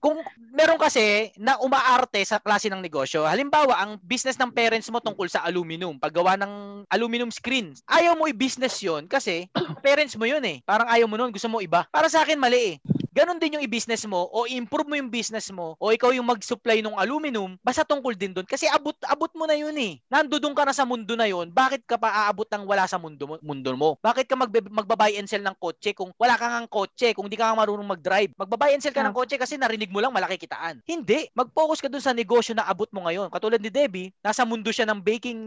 [0.00, 0.16] Kung
[0.56, 5.28] meron kasi na umaarte sa klase ng negosyo, halimbawa, ang business ng parents mo tungkol
[5.28, 9.52] sa aluminum, paggawa ng aluminum screens, ayaw mo i-business yon kasi
[9.84, 10.64] parents mo yun eh.
[10.64, 11.84] Parang ayaw mo nun, gusto mo iba.
[11.92, 12.99] Para sa akin, mali eh.
[13.10, 16.78] Ganon din yung i-business mo o i-improve mo yung business mo o ikaw yung mag-supply
[16.78, 18.46] ng aluminum, basta tungkol din doon.
[18.46, 19.98] Kasi abot abot mo na yun eh.
[20.06, 23.26] Nandudong ka na sa mundo na yun, bakit ka pa aabot ng wala sa mundo
[23.26, 23.34] mo?
[23.42, 23.98] Mundo mo?
[23.98, 27.34] Bakit ka magbe, magbabuy and sell ng kotse kung wala kang ang kotse, kung di
[27.34, 28.30] ka nga marunong mag-drive?
[28.38, 30.78] Magbabuy and sell ka ng kotse kasi narinig mo lang malaki kitaan.
[30.86, 31.26] Hindi.
[31.34, 33.26] Mag-focus ka doon sa negosyo na abot mo ngayon.
[33.26, 35.40] Katulad ni Debbie, nasa mundo siya ng baking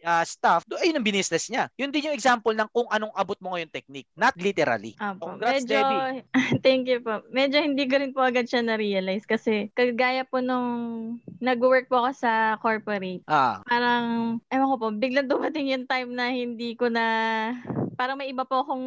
[0.00, 0.64] ah, stuff.
[0.64, 1.68] Do ayun ang business niya.
[1.76, 4.08] Yun din yung example ng kung anong abot mo ngayon technique.
[4.16, 4.96] Not literally.
[4.96, 5.36] Apo.
[5.36, 6.00] Congrats, Medyo, Debbie.
[6.64, 7.22] thank you po.
[7.34, 10.68] Medyo hindi ko rin po agad siya na-realize kasi kagaya po nung
[11.42, 13.22] nag-work po ako sa corporate.
[13.28, 13.60] Ah.
[13.66, 17.04] Parang, ewan ko po, biglang dumating yung time na hindi ko na,
[17.96, 18.86] parang may iba po akong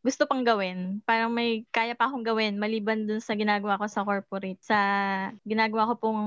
[0.00, 1.00] gusto pang gawin.
[1.04, 4.78] Parang may kaya pa akong gawin maliban dun sa ginagawa ko sa corporate, sa
[5.46, 6.22] ginagawa ko pong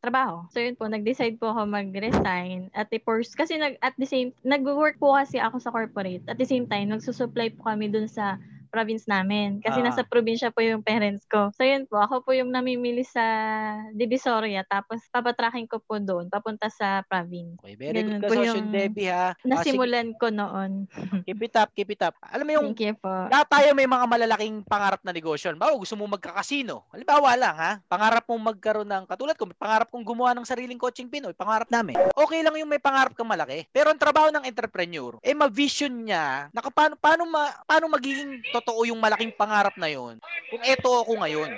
[0.00, 0.44] trabaho.
[0.50, 4.32] So yun po, nag-decide po ako mag-resign at the first, kasi nag, at the same,
[4.42, 6.24] nag-work po kasi ako sa corporate.
[6.26, 8.40] At the same time, nagsusupply po kami dun sa
[8.74, 9.62] province namin.
[9.62, 9.86] Kasi Ah.
[9.86, 11.54] nasa probinsya po yung parents ko.
[11.54, 13.22] So yun po, ako po yung namimili sa
[13.94, 17.62] Divisoria tapos papatracking ko po doon papunta sa province.
[17.62, 19.30] Okay, very Ganun good po ka, Social yung Debbie, ha?
[19.30, 19.32] Ah.
[19.46, 20.90] Nasimulan ko noon.
[21.28, 22.18] Keep it up, keep it up.
[22.34, 23.14] Alam mo yung, Thank you po.
[23.30, 25.54] lahat tayo may mga malalaking pangarap na negosyo.
[25.54, 26.90] Halimbawa, gusto mo magkakasino.
[26.90, 27.72] Halimbawa lang, ha?
[27.86, 31.36] Pangarap mong magkaroon ng, katulad ko, pangarap kong gumawa ng sariling coaching Pinoy.
[31.36, 31.94] Pangarap namin.
[32.16, 33.68] Okay lang yung may pangarap kang malaki.
[33.70, 38.88] Pero ang trabaho ng entrepreneur, eh, ma-vision niya, na paano, paano, ma, paano magiging totoo
[38.88, 40.16] yung malaking pangarap na yon
[40.48, 41.52] kung eto ako ngayon.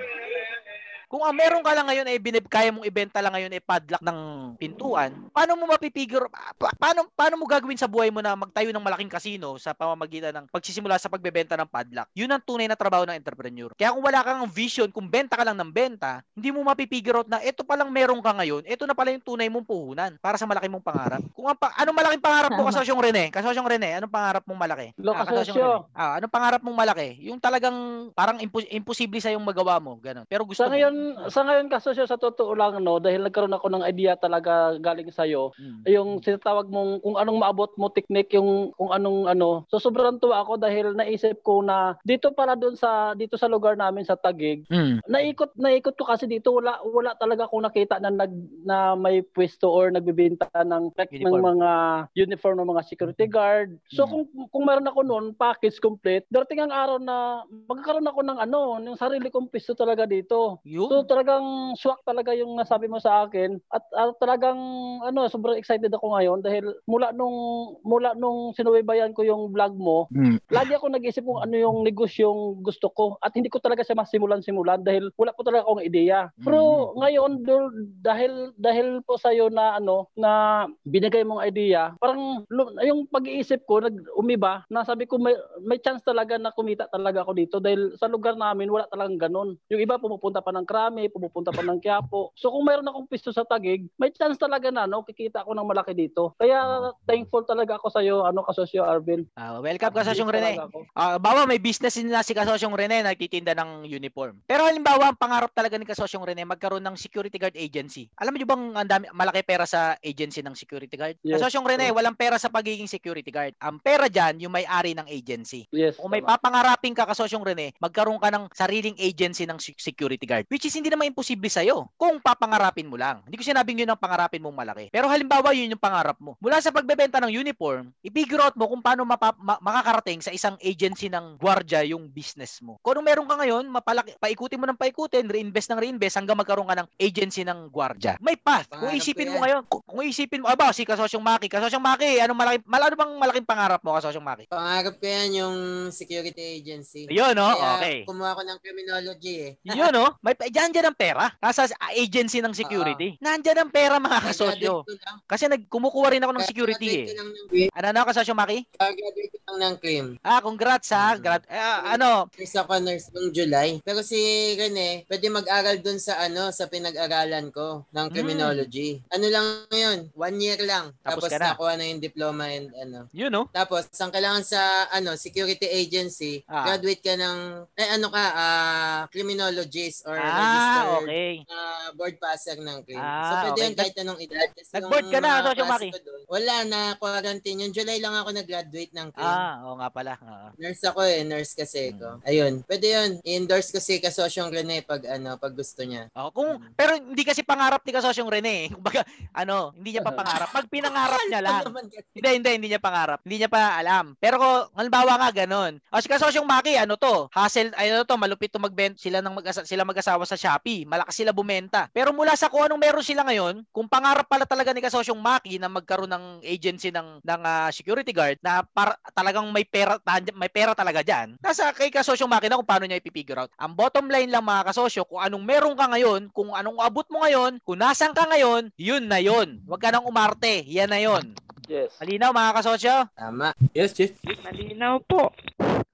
[1.06, 4.02] Kung ang meron ka lang ngayon ay binib kaya mong ibenta lang ngayon ay padlock
[4.02, 4.18] ng
[4.56, 6.26] pintuan, paano mo mapipigure
[6.58, 10.34] pa- paano paano mo gagawin sa buhay mo na magtayo ng malaking kasino sa pamamagitan
[10.34, 12.10] ng pagsisimula sa pagbebenta ng padlock?
[12.10, 13.70] Yun ang tunay na trabaho ng entrepreneur.
[13.72, 17.30] Kaya kung wala kang vision, kung benta ka lang ng benta, hindi mo mapipigure out
[17.30, 20.34] na ito pa lang meron ka ngayon, ito na pala yung tunay mong puhunan para
[20.34, 21.22] sa malaki mong pangarap.
[21.30, 23.30] Kung ang pa, anong malaking pangarap mo kasosyong Rene?
[23.30, 24.90] Kasosyong Rene, anong pangarap mong malaki?
[24.98, 25.86] Lo, Ah, kasosyo.
[25.94, 27.22] Ah, anong pangarap mong malaki?
[27.22, 27.76] Yung talagang
[28.10, 30.26] parang impo- imposible sa yung magawa mo, ganun.
[30.26, 30.74] Pero gusto Sa mo.
[30.96, 35.08] Ngayon, sa ngayon kasosyo sa totoo lang no, dahil nagkaroon ako ng idea talaga galing
[35.12, 35.52] sa iyo,
[35.84, 39.64] yung sinatawag mong kung anong maabot mo technique yung kung anong ano.
[39.68, 43.76] So sobrang tuwa ako dahil naisip ko na dito para doon sa dito sa lugar
[43.76, 44.98] namin sa Tagig, Mm.
[45.06, 48.32] naikot naikot ko kasi dito wala wala talaga akong nakita na nag
[48.64, 51.42] na may pwesto or nagbebenta ng ng Uniform.
[51.58, 51.70] mga
[52.16, 53.76] uniform ng mga security guard.
[53.92, 58.38] So kung kung meron ako noon package complete, darating ang araw na magkakaroon ako ng
[58.40, 60.58] ano, ng sarili kong pwesto talaga dito.
[60.64, 60.85] Yun.
[60.90, 64.58] So talagang swak talaga yung nasabi mo sa akin at ah, talagang
[65.02, 67.36] ano, sobrang excited ako ngayon dahil mula nung
[67.82, 70.38] mula nung sinubaybayan ko yung vlog mo, Mm.
[70.52, 74.86] lagi ako nag-isip kung ano yung negosyong gusto ko at hindi ko talaga siya masimulan-simulan
[74.86, 76.30] dahil wala po talaga akong ideya.
[76.38, 82.46] Pero ngayon dul- dahil dahil po sa na ano na binigay mong idea, parang
[82.82, 87.26] yung pag-iisip ko nag umiba na sabi ko may may chance talaga na kumita talaga
[87.26, 89.58] ako dito dahil sa lugar namin wala talagang ganun.
[89.68, 92.36] Yung iba pumupunta pa ng Krami, pumupunta pa ng Quiapo.
[92.36, 95.64] So kung mayroon akong pisto sa Tagig, may chance talaga na no kikita ako ng
[95.64, 96.36] malaki dito.
[96.36, 99.24] Kaya thankful talaga ako sa iyo ano kasosyo Arvin.
[99.40, 100.60] Ah, welcome kasosyong Rene.
[100.92, 104.36] Ah, bawa may business din na si kasosyong Rene nagtitinda ng uniform.
[104.44, 108.12] Pero halimbawa, ang pangarap talaga ni kasosyong Rene magkaroon ng security guard agency.
[108.20, 111.16] Alam mo ba bang ang dami malaki pera sa agency ng security guard?
[111.24, 111.40] Yes.
[111.40, 113.56] Kasosyong Rene, walang pera sa pagiging security guard.
[113.64, 115.64] Ang pera diyan yung may-ari ng agency.
[115.72, 115.96] Yes.
[115.96, 120.44] Kung may papangarapin ka kasosyong Rene, magkaroon ka ng sariling agency ng se- security guard.
[120.52, 123.22] Which is hindi naman imposible sa'yo kung papangarapin mo lang.
[123.22, 124.90] Hindi ko sinabing yun ang pangarapin mong malaki.
[124.90, 126.34] Pero halimbawa yun yung pangarap mo.
[126.38, 130.58] Mula sa pagbebenta ng uniform, i-figure out mo kung paano mapa- ma- makakarating sa isang
[130.58, 132.76] agency ng gwardya yung business mo.
[132.82, 136.66] Kung anong meron ka ngayon, mapalaki, paikutin mo ng paikutin, reinvest ng reinvest hanggang magkaroon
[136.66, 138.18] ka ng agency ng gwardya.
[138.18, 138.66] May path.
[138.68, 142.38] Kung isipin mo ngayon, kung, kung isipin mo, aba, si Kasosyong Maki, Kasosyong Maki, anong
[142.38, 144.44] malaki, malano bang malaking pangarap mo, Kasosyong Maki?
[144.48, 145.56] Pangarap ko yan yung
[145.92, 147.06] security agency.
[147.06, 147.52] Ayun, no?
[147.52, 147.98] Kaya Okay.
[148.08, 149.52] kumuha ko ng criminology eh.
[149.62, 150.16] Yun, no?
[150.24, 150.34] May
[150.72, 151.24] diyan ang pera.
[151.36, 153.20] Nasa agency ng security.
[153.20, 154.86] Nandiyan ang pera mga kasosyo.
[155.26, 157.04] Kasi nagkumukuha rin ako ng security eh.
[157.12, 157.30] Ng.
[157.76, 158.64] Ano na kasosyo Maki?
[158.76, 160.06] Graduate ko lang ng CRIM.
[160.22, 161.16] Ah, congrats ha.
[161.16, 162.28] Grad eh, ah, ano?
[162.32, 163.78] Ako nurse noong July.
[163.84, 164.16] Pero si
[164.56, 169.02] Rene, pwede mag-aral dun sa ano, sa pinag-aralan ko ng criminology.
[169.12, 169.98] Ano lang yun?
[170.16, 170.96] One year lang.
[171.04, 171.52] Tapos Tapos, na.
[171.52, 172.98] nakuha na yung diploma and ano.
[173.12, 173.46] Yun, no?
[173.50, 176.64] Tapos, ang kailangan sa ano security agency, Ah.
[176.72, 177.38] graduate ka ng,
[177.74, 181.32] eh ano ka, ah, criminologist or Ah, registered okay.
[181.46, 182.98] ah, board passer ng CRIM.
[182.98, 183.62] Ah, so, pwede okay.
[183.62, 184.48] yun kahit anong edad.
[184.50, 185.88] Kasi Nag-board ka na, mga Socio klase Maki?
[185.88, 187.58] ko dun, Wala, na quarantine.
[187.60, 189.26] Yung July lang ako nag-graduate ng CRIM.
[189.28, 190.12] Ah, oo nga pala.
[190.18, 190.46] Oo.
[190.56, 191.96] Nurse ako eh, nurse kasi Hmm.
[191.96, 192.08] ko.
[192.22, 193.10] Ayun, pwede yun.
[193.22, 196.10] I-endorse ko si Kasosyong Rene pag ano, pag gusto niya.
[196.12, 198.54] Oh, kung pero hindi kasi pangarap ni kasosyong Rene.
[198.58, 198.66] eh.
[198.74, 200.48] Kumbaga, ano, hindi niya pa pangarap.
[200.50, 201.62] Pag pinangarap niya lang.
[202.10, 203.20] Hindi, hindi, hindi niya pangarap.
[203.22, 204.14] Hindi niya pa alam.
[204.18, 205.78] Pero kung halimbawa nga ganun.
[205.88, 207.28] O si kasosyong Maki, ano to?
[207.30, 210.86] Hassle, ano to, malupit to magbenta sila ng mag sila mag-asawa sa Shopee.
[210.86, 211.88] Malakas sila bumenta.
[211.90, 215.58] Pero mula sa kung anong meron sila ngayon, kung pangarap pala talaga ni kasosyong Maki
[215.58, 219.98] na magkaroon ng agency ng ng ah, security guard na para, talagang may pera
[220.36, 221.40] may pera talaga diyan.
[221.40, 223.50] Nasa kay kasosyong Maki na kung paano niya i-figure out.
[223.56, 227.24] Ang bottom line lang mga kasosyo, kung anong meron ka ngayon, kung anong abot mo
[227.24, 229.64] ngayon, kung nasan ka ngayon, yun na yun.
[229.64, 230.62] Huwag ka nang umarte.
[230.68, 231.32] Yan na yun.
[231.66, 231.98] Yes.
[231.98, 232.94] Malinaw mga kasosyo?
[233.18, 233.50] Tama.
[233.74, 234.14] Yes, Chief.
[234.22, 235.34] Malinaw po.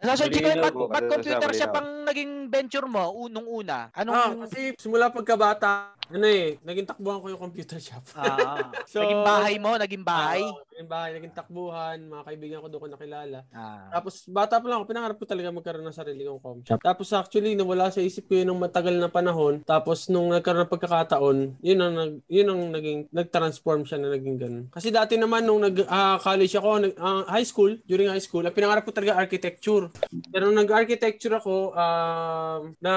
[0.03, 3.89] Kasosyo, Chico, ba't, ba't computer siya pang naging venture mo unong una?
[3.97, 4.15] Anong...
[4.15, 8.05] Ah, kasi simula pagkabata, ano eh, naging takbuhan ko yung computer shop.
[8.13, 10.45] Ah, So, naging bahay mo, naging bahay.
[10.45, 13.39] Oo, naging bahay, naging takbuhan, mga kaibigan ko doon ko nakilala.
[13.53, 13.89] Ah.
[13.89, 16.81] Tapos bata pa lang ako, pinangarap ko talaga magkaroon ng sarili kong com shop.
[16.85, 19.65] Tapos actually, nawala sa isip ko yun ng matagal na panahon.
[19.65, 24.37] Tapos nung nagkaroon ng pagkakataon, yun ang, nag, yun ang naging, nag-transform siya na naging
[24.37, 24.65] ganun.
[24.69, 28.85] Kasi dati naman nung nag-college ako, nag, ah, high school, during high school, ang pinangarap
[28.85, 29.89] ko talaga architecture.
[30.29, 32.95] Pero nung nag-architecture ako, um, na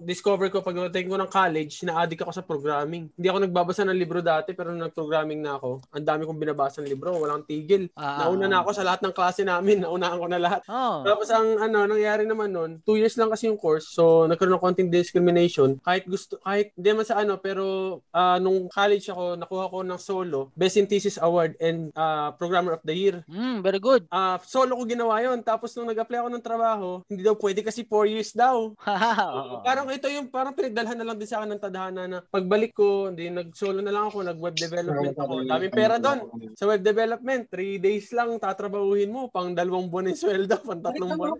[0.00, 3.10] discover ko pagdating ko ng college, na-addict ako sa programming.
[3.18, 6.78] Hindi ako nagbabasa ng libro dati, pero nung nag-programming na ako, ang dami kong binabasa
[6.78, 7.90] ng libro, walang tigil.
[7.98, 10.60] Ah, Nauna na ako sa lahat ng klase namin, naunahan ko na lahat.
[10.70, 11.02] Oh.
[11.02, 14.62] Tapos ang ano, nangyari naman nun, two years lang kasi yung course, so nagkaroon ng
[14.62, 15.82] konting discrimination.
[15.82, 20.00] Kahit gusto, kahit hindi man sa ano, pero ah, nung college ako, nakuha ko ng
[20.00, 23.26] solo, Best in Thesis Award and ah, Programmer of the Year.
[23.26, 24.06] Mm, very good.
[24.14, 27.82] Ah, solo ko ginawa yon Tapos nung nag-apply ako ng trabaho, hindi daw pwede kasi
[27.82, 28.70] 4 years daw.
[29.40, 29.64] Oo.
[29.64, 33.14] Parang ito yung parang pinagdalhan na lang din sa akin ng tadhana na pagbalik ko,
[33.14, 35.46] hindi nag-solo na lang ako, nag-web development ako.
[35.46, 36.18] Daming pera doon.
[36.58, 41.14] Sa web development, 3 days lang tatrabahuhin mo, pang dalawang buwan yung sweldo, pang tatlong
[41.14, 41.38] buwan.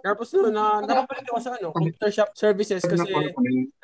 [0.00, 3.04] Tapos noon, na, nakabalik ako sa ano, computer shop services kasi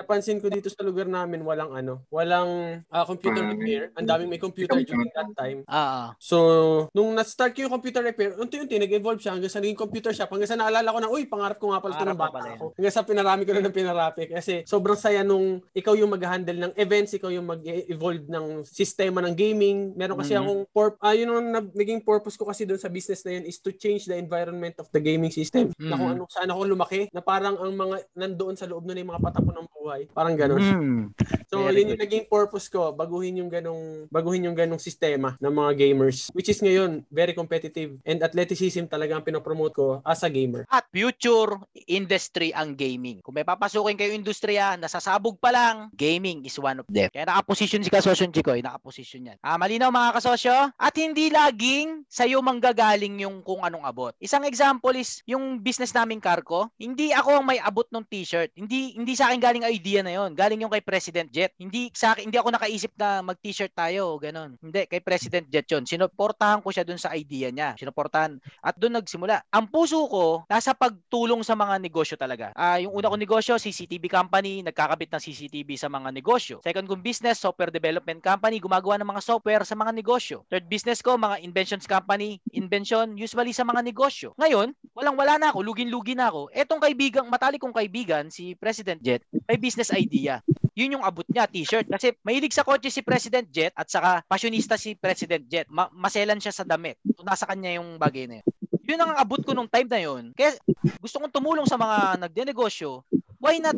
[0.01, 3.93] napansin ko dito sa lugar namin walang ano, walang ah, computer repair.
[3.93, 5.61] Ang daming may computer during that time.
[5.69, 10.17] Ah, So, nung na-start ko yung computer repair, unti-unti nag-evolve siya hanggang sa naging computer
[10.17, 12.65] shop Hanggang sa naalala ko na, uy, pangarap ko nga pala ito ng bata ako.
[12.81, 14.23] Hanggang sa pinarami ko na ng pinarami.
[14.33, 16.13] Kasi sobrang saya nung ikaw yung
[16.47, 19.91] mag-handle ng events, ikaw yung mag-evolve ng sistema ng gaming.
[19.99, 20.41] Meron kasi Mhm.
[20.47, 23.45] akong, purp- ah, yun ang nag- naging purpose ko kasi doon sa business na yun
[23.51, 25.75] is to change the environment of the gaming system.
[25.83, 29.07] Na kung ano, saan ako lumaki, na parang ang mga nandoon sa loob nun ay
[29.07, 30.01] mga patapon ng buhay.
[30.15, 30.63] Parang ganun.
[30.63, 31.03] Mm.
[31.51, 35.53] So, Very yun yung naging purpose ko, baguhin yung ganong baguhin yung ganong sistema ng
[35.53, 36.31] mga gamers.
[36.31, 40.67] Which is ngayon, very competitive and athleticism talaga ang pinopromote ko as a gamer.
[40.71, 43.23] At future industry ang gaming.
[43.23, 47.09] Kung may papasukin kayo industriya, nasasabog pa lang, gaming is one of them.
[47.09, 49.39] Kaya nakaposisyon si Kasosyo Chikoy, nakaposisyon yan.
[49.41, 50.57] Ah, malinaw mga kasosyo?
[50.77, 54.13] At hindi laging sa'yo manggagaling yung kung anong abot.
[54.19, 58.51] Isang example is yung business naming Carco, hindi ako ang may abot ng t-shirt.
[58.59, 60.35] Hindi hindi sa akin galing ang idea na yon.
[60.35, 61.55] Galing yung kay President Jet.
[61.57, 64.59] Hindi sa akin, hindi ako nakaisip na mag-t-shirt tayo, ganun.
[64.59, 65.87] Hindi, kay President Jet yon.
[65.87, 67.79] Sinuportahan ko siya dun sa idea niya.
[67.79, 69.47] Sinuportahan at doon nagsimula.
[69.55, 72.51] Ang puso ko nasa pagtulong sa mga negosyo talaga.
[72.59, 76.26] Ah, yung una kong negosyo, CCTV company, nagkakabit ng CCTV sa mga negosyo.
[76.67, 80.43] Second kong business, software development company, gumagawa ng mga software sa mga negosyo.
[80.51, 84.35] Third business ko, mga inventions company, invention usually sa mga negosyo.
[84.35, 86.51] Ngayon, walang-wala na ako, lugin-lugi na ako.
[86.51, 90.43] Etong kaibigan, matalik kong kaibigan, si President Jet, may business idea.
[90.77, 91.89] Yun yung abot niya, t-shirt.
[91.89, 95.71] Kasi mahilig sa kotse si President Jet at saka passionista si President Jet.
[95.73, 97.01] Ma- maselan siya sa damit.
[97.17, 98.47] So, nasa kanya yung bagay na yun.
[98.87, 100.37] Yun ang abot ko nung time na yun.
[100.37, 100.55] Kaya
[101.01, 103.03] gusto kong tumulong sa mga nagdenegosyo.
[103.41, 103.75] Why not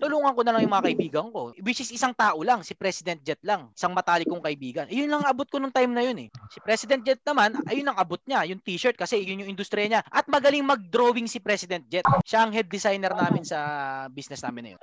[0.00, 1.52] tulungan ko na lang yung mga kaibigan ko.
[1.60, 3.68] Which is isang tao lang, si President Jet lang.
[3.76, 4.88] Isang matalik kong kaibigan.
[4.88, 6.28] Ayun lang ang abot ko nung time na yun eh.
[6.48, 8.48] Si President Jet naman, ayun ang abot niya.
[8.48, 10.02] Yung t-shirt kasi yun yung industriya niya.
[10.08, 12.08] At magaling mag-drawing si President Jet.
[12.24, 13.60] Siya ang head designer namin sa
[14.08, 14.80] business namin na yun.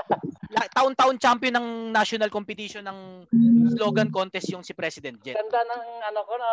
[0.74, 3.28] Taon-taon champion ng national competition ng
[3.76, 5.36] slogan contest yung si President Jet.
[5.36, 6.50] Ganda ng ano ko na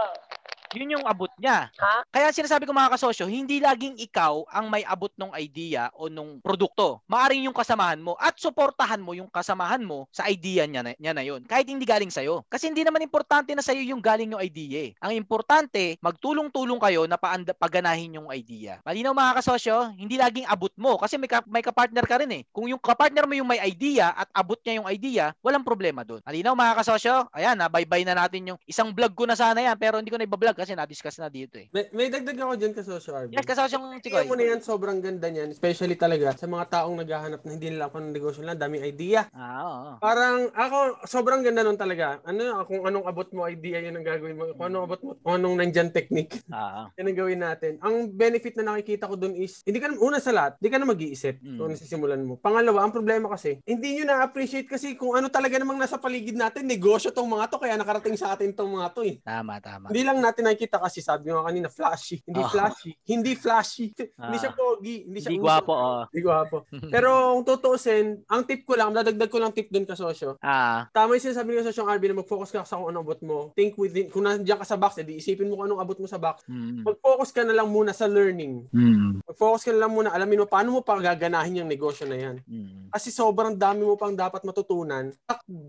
[0.75, 1.71] Yun yung abot niya.
[2.11, 6.43] Kaya sinasabi ko mga kasosyo, hindi laging ikaw ang may abot ng idea o nung
[6.43, 6.99] produkto.
[7.07, 11.13] Maaring yung kasamahan mo at suportahan mo yung kasamahan mo sa idea niya na, niya
[11.15, 11.47] na yun.
[11.47, 12.43] Kahit hindi galing sa'yo.
[12.51, 14.99] Kasi hindi naman importante na sa'yo yung galing yung idea eh.
[14.99, 18.83] Ang importante, magtulong-tulong kayo na paanda, paganahin yung idea.
[18.83, 20.99] Malinaw mga kasosyo, hindi laging abot mo.
[20.99, 22.43] Kasi may, ka, may kapartner ka rin eh.
[22.51, 26.19] Kung yung kapartner mo yung may idea at abot niya yung idea, walang problema doon.
[26.27, 30.01] Malinaw mga kasosyo, ayan, bye-bye na natin yung isang vlog ko na sana yan pero
[30.01, 31.69] hindi ko na ibablog kasi na-discuss na dito eh.
[31.71, 33.37] May, may dagdag ako dyan kasosyo, Arvin.
[33.37, 34.25] Yes, kasosyo yung Chikoy.
[34.25, 35.53] Mo na yan, sobrang ganda niyan.
[35.53, 39.29] Especially talaga sa mga taong naghahanap na hindi nila ako ng negosyo lang, daming idea.
[39.31, 39.91] Ah, oo.
[40.01, 42.25] Parang ako, sobrang ganda nun talaga.
[42.25, 44.49] Ano, kung anong abot mo idea, yun ang gagawin mo.
[44.57, 46.89] Kung anong abot mo, kung anong nandyan technique, Ah.
[46.97, 47.73] yan ang gawin natin.
[47.85, 50.79] Ang benefit na nakikita ko dun is, hindi ka na, una sa lahat, hindi ka
[50.81, 51.57] na mag-iisip Mm.
[51.61, 52.41] kung ano sisimulan mo.
[52.41, 56.65] Pangalawa, ang problema kasi, hindi nyo na-appreciate kasi kung ano talaga namang nasa paligid natin,
[56.65, 59.19] negosyo tong mga to, kaya nakarating sa atin tong mga to eh.
[59.21, 59.91] Tama, tama.
[59.91, 62.23] Hindi lang natin nakikita kasi sabi nga kanina, flashy.
[62.23, 62.49] Hindi Oh.
[62.49, 62.91] flashy.
[63.03, 63.87] Hindi flashy.
[63.91, 64.41] hindi Ah.
[64.41, 64.97] siya pogi.
[65.05, 66.03] Hindi siya Hindi gwapo, oh.
[66.09, 66.57] Hindi gwapo.
[66.95, 70.39] Pero kung tutuusin, ang tip ko lang, dadagdag ko lang tip dun kasosyo.
[70.39, 70.87] Ah.
[70.95, 73.39] Tama yung sinasabi ni kasosyo Arby na mag-focus ka sa kung anong abot mo.
[73.59, 76.17] Think within, kung nandiyan ka sa box, edi isipin mo kung anong abot mo sa
[76.23, 76.47] box.
[76.47, 76.87] Mm.
[76.87, 78.71] Mag-focus ka na lang muna sa learning.
[78.71, 79.21] Mm.
[79.27, 82.37] Mag-focus ka na lang muna, alamin mo paano mo pa gaganahin yung negosyo na yan.
[82.47, 82.95] Mm.
[82.95, 85.11] Kasi sobrang dami mo pang dapat matutunan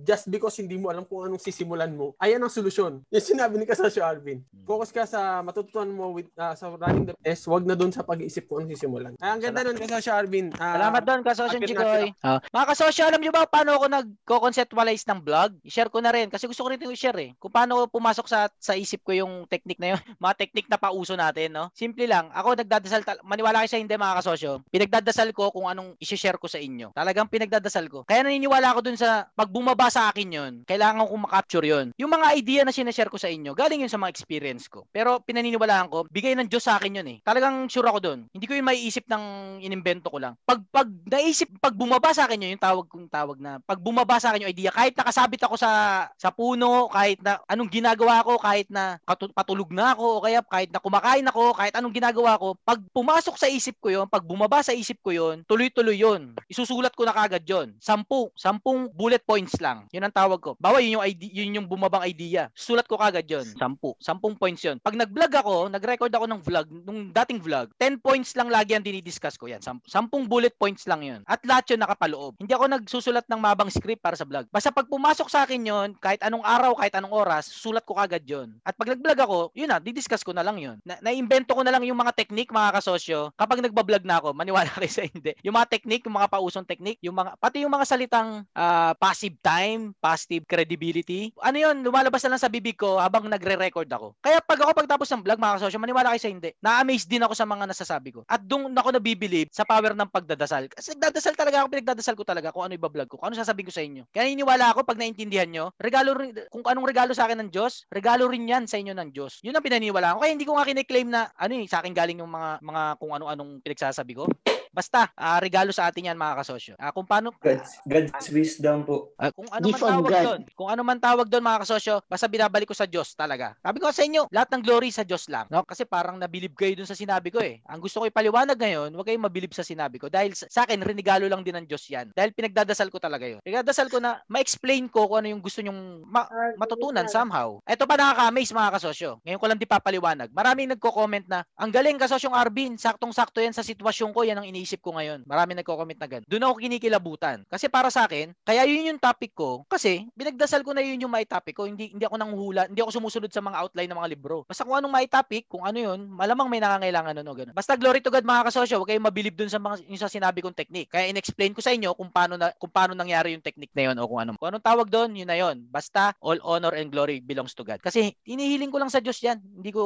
[0.06, 2.14] just because hindi mo alam kung anong sisimulan mo.
[2.22, 3.02] Ayan ang solusyon.
[3.10, 4.44] Yung sinabi ni Kasosyo Arvin.
[4.66, 8.02] Focus ka sa matututunan mo with, ah, sa running the test, wag na doon sa
[8.02, 9.14] pag-iisip kung anong sisimulan.
[9.22, 10.50] Ay, ang ganda nun, Kasosyo Arvin.
[10.58, 15.22] Ah, Salamat doon, kasosyo natin Ah, mga kasosyo, alam nyo ba paano ako nag-conceptualize ng
[15.22, 15.54] vlog?
[15.62, 17.32] I-share ko na rin kasi gusto ko rin i-share eh.
[17.38, 20.02] Kung paano pumasok sa sa isip ko yung technique na yun.
[20.26, 21.70] mga technique na pauso natin, no?
[21.78, 22.34] Simple lang.
[22.34, 24.66] Ako nagdadasal, maniwala kayo sa hindi mga kasosyo.
[24.74, 26.90] Pinagdadasal ko kung anong i-share ko sa inyo.
[26.98, 28.02] Talagang pinagdadasal ko.
[28.10, 31.94] Kaya naniniwala ako dun sa pag bumaba sa akin yun, kailangan ko makapture yun.
[32.02, 34.88] Yung mga idea na sinashare ko sa inyo, galing yun sa mga experience ko.
[34.90, 37.18] Pero pinaniniwalaan ko, bigay ng Diyos sa akin yun eh.
[37.22, 38.20] Talagang sure ako dun.
[38.32, 39.24] Hindi ko yung maiisip ng
[39.62, 40.34] inimbento ko lang.
[40.48, 44.18] Pag pag naisip, pag bumaba sa akin yun, yung tawag kong tawag na, pag bumaba
[44.18, 45.72] sa akin yung idea, kahit nakasabit ako sa
[46.16, 50.40] sa puno, kahit na anong ginagawa ko, kahit na katu- patulog na ako, o kaya
[50.46, 54.24] kahit na kumakain ako, kahit anong ginagawa ko, pag pumasok sa isip ko yun, pag
[54.24, 56.36] bumaba sa isip ko yun, tuloy-tuloy yun.
[56.48, 57.76] Isusulat ko na kagad yun.
[57.82, 59.88] Sampu, sampung bullet points lang.
[59.92, 60.52] Yun ang tawag ko.
[60.60, 62.48] Bawa yun yung idea, yun yung bumabang idea.
[62.56, 63.46] Sulat ko kagad yun.
[63.58, 63.98] Sampu.
[63.98, 64.78] Sampung points yun.
[64.78, 68.86] Pag nag-vlog ako, nag-record ako ng vlog, nung dating vlog, 10 points lang lagi ang
[68.86, 69.58] dinidiscuss ko yan.
[69.58, 71.26] Sam- sampung bullet points lang yun.
[71.26, 72.38] At lahat yun nakapaloob.
[72.38, 74.46] Hindi ako nagsusulat ng mabang script para sa vlog.
[74.54, 78.22] Basta pag pumasok sa akin yun, kahit anong araw, kahit anong oras, sulat ko kagad
[78.22, 78.54] yun.
[78.62, 80.78] At pag nag-vlog ako, yun na, didiscuss ko na lang yun.
[80.86, 83.34] Na- naimbento ko na lang yung mga technique, mga kasosyo.
[83.34, 85.34] Kapag nagbablog na ako, maniwala kayo sa hindi.
[85.42, 89.42] Yung mga technique, yung mga pausong technique, yung mga, pati yung mga salitang ah, passive
[89.42, 91.34] time, passive credibility.
[91.42, 94.14] Ano yun, lumalabas na lang sa bibig ko habang nagre-record ako.
[94.20, 96.52] Kaya Kaya pag ako pagtapos ng vlog, mga kasosyo, maniwala kayo sa hindi.
[96.60, 98.28] Na-amaze din ako sa mga nasasabi ko.
[98.28, 100.68] At doon ako nabibilib sa power ng pagdadasal.
[100.76, 103.72] Kasi nagdadasal talaga ako, pinagdadasal ko talaga kung ano iba-vlog ko, kung ano sasabihin ko
[103.72, 104.04] sa inyo.
[104.12, 107.88] Kaya naniniwala ako pag naintindihan nyo, regalo rin, kung anong regalo sa akin ng Diyos,
[107.88, 109.40] regalo rin yan sa inyo ng Diyos.
[109.40, 110.28] Yun ang pinaniwala ko.
[110.28, 113.12] Kaya hindi ko nga kiniklaim na, ano eh, sa akin galing yung mga, mga kung
[113.16, 114.28] ano-anong pinagsasabi ko.
[114.76, 116.74] Basta, ah, regalo sa atin yan mga kasosyo.
[116.76, 119.16] Ah, kung paano, God's, God's wisdom po.
[119.16, 120.26] Ah, kung ano man Gift of tawag God.
[120.28, 123.56] doon, kung ano man tawag doon mga kasosyo, basta binabalik ko sa Diyos talaga.
[123.64, 125.48] Sabi ko sa inyo, lahat ng glory sa Diyos lang.
[125.48, 125.64] No?
[125.64, 127.64] Kasi parang nabilib kayo doon sa sinabi ko eh.
[127.72, 130.12] Ang gusto ko ipaliwanag ngayon, huwag kayong mabilib sa sinabi ko.
[130.12, 132.12] Dahil sa, sa akin, renegalo lang din ng Diyos yan.
[132.12, 133.40] Dahil pinagdadasal ko talaga yun.
[133.40, 136.28] Pinagdadasal ko na ma-explain ko kung ano yung gusto nyong ma-
[136.60, 137.64] matutunan somehow.
[137.64, 139.24] Ito pa nakaka-amaze mga kasosyo.
[139.24, 140.30] Ngayon ko lang di papaliwanag.
[140.36, 144.82] Maraming nagko-comment na, ang galing kasosyong Arvin, saktong-sakto yan sa sitwasyon ko, yan ang iniisip
[144.82, 145.22] ko ngayon.
[145.30, 146.26] Maraming nagko-comment na ganun.
[146.26, 147.46] Doon ako kinikilabutan.
[147.46, 149.62] Kasi para sa akin, kaya yun yung topic ko.
[149.70, 151.70] Kasi, binagdasal ko na yun yung may topic ko.
[151.70, 154.42] Hindi, hindi ako nanghuhula, hindi ako sumusunod sa mga outline ng mga libro.
[154.50, 157.54] Basta kung anong may topic, kung ano yun, malamang may nangangailangan nun o ganun.
[157.54, 160.42] Basta glory to God mga kasosyo, huwag kayong mabilib dun sa mga yung sa sinabi
[160.42, 160.90] kong technique.
[160.90, 163.96] Kaya in-explain ko sa inyo kung paano na, kung paano nangyari yung technique na yun
[164.02, 164.34] o kung ano.
[164.42, 165.62] Kung anong tawag doon, yun na yun.
[165.70, 167.78] Basta all honor and glory belongs to God.
[167.86, 169.38] Kasi inihiling ko lang sa Diyos yan.
[169.38, 169.84] Hindi ko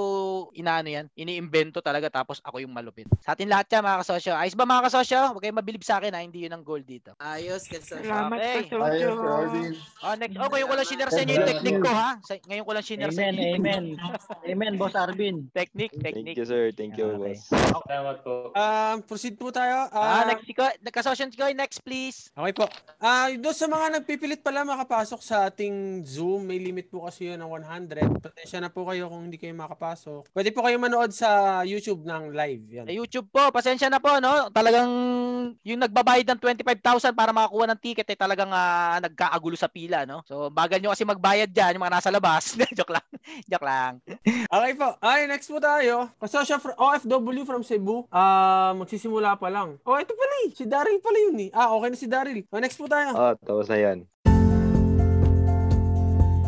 [0.55, 1.05] inaano yan.
[1.19, 3.09] Iniimbento talaga tapos ako yung malupit.
[3.25, 4.33] Sa atin lahat yan mga kasosyo.
[4.37, 5.19] Ayos ba mga kasosyo?
[5.33, 6.21] Huwag kayong mabilib sa akin ha.
[6.21, 7.17] Hindi yun ang goal dito.
[7.17, 8.69] Ayos ka sa Salamat Okay.
[8.69, 9.09] ka, Sojo.
[9.99, 10.35] Oh, next.
[10.35, 12.09] Oh, ngayon ko lang sinare sa inyo yung technique ko ha.
[12.21, 13.41] Sa, ngayon ko lang sinare sa Amen, inyo.
[13.41, 13.83] yung amen.
[14.45, 15.49] Amen, Boss Arvin.
[15.51, 16.37] Technique, Thank technique.
[16.37, 16.69] you, sir.
[16.71, 17.33] Thank you, Okay.
[17.33, 17.49] boss.
[17.83, 18.33] Salamat po.
[18.53, 19.89] Um, proceed po tayo.
[19.89, 22.29] Ah, Ah, next si Ko, kasosyo si Koy, next please.
[22.31, 22.65] Okay po.
[22.97, 27.37] Ah, doon sa mga nagpipilit pala makapasok sa ating Zoom, may limit po kasi yun
[27.37, 28.19] ng 100.
[28.19, 30.29] Pasensya na po kayo kung hindi kayo makapasok.
[30.29, 31.29] Pwede po kayo manood sa
[31.61, 32.63] YouTube ng live.
[32.73, 32.85] Yan.
[32.85, 34.51] Sa YouTube po, pasensya na po, no?
[34.59, 34.91] Talagang
[35.63, 40.19] yung nagbabayad ng 25,000 para makakuha ng ticket ay talagang ah, nagkaagulo sa pila, no?
[40.27, 42.59] So, bagal nyo kasi magbayad dyan, yung mga nasa labas.
[42.77, 43.07] Joke lang.
[43.47, 44.03] Joke lang.
[44.27, 44.99] Okay po.
[44.99, 46.11] Ay, next po tayo.
[46.19, 48.03] Kasosya fr- OFW from Cebu.
[48.11, 49.79] Ah, magsisimula pa lang.
[49.87, 50.51] Oh, ito pala eh.
[50.51, 51.49] Si Daryl pala yun eh.
[51.55, 52.43] Ah, okay na si Daryl.
[52.51, 53.15] Oh, next po tayo.
[53.15, 54.03] Ah, tapos na yan.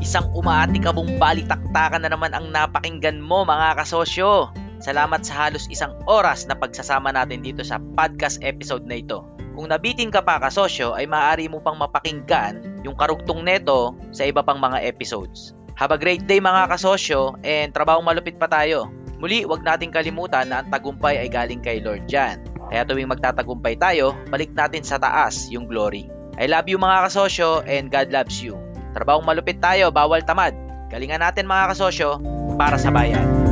[0.03, 4.51] Isang umaatikabong balitaktakan na naman ang napakinggan mo mga kasosyo.
[4.81, 9.21] Salamat sa halos isang oras na pagsasama natin dito sa podcast episode na ito.
[9.53, 14.41] Kung nabitin ka pa kasosyo ay maaari mo pang mapakinggan yung karugtong neto sa iba
[14.41, 15.53] pang mga episodes.
[15.77, 18.89] Have a great day mga kasosyo and trabaho malupit pa tayo.
[19.21, 22.41] Muli, wag nating kalimutan na ang tagumpay ay galing kay Lord Jan.
[22.73, 26.09] Kaya tuwing magtatagumpay tayo, balik natin sa taas yung glory.
[26.41, 28.57] I love you mga kasosyo and God loves you.
[28.97, 30.57] Trabahong malupit tayo, bawal tamad.
[30.89, 32.17] Galingan natin mga kasosyo
[32.57, 33.50] para sa bayan.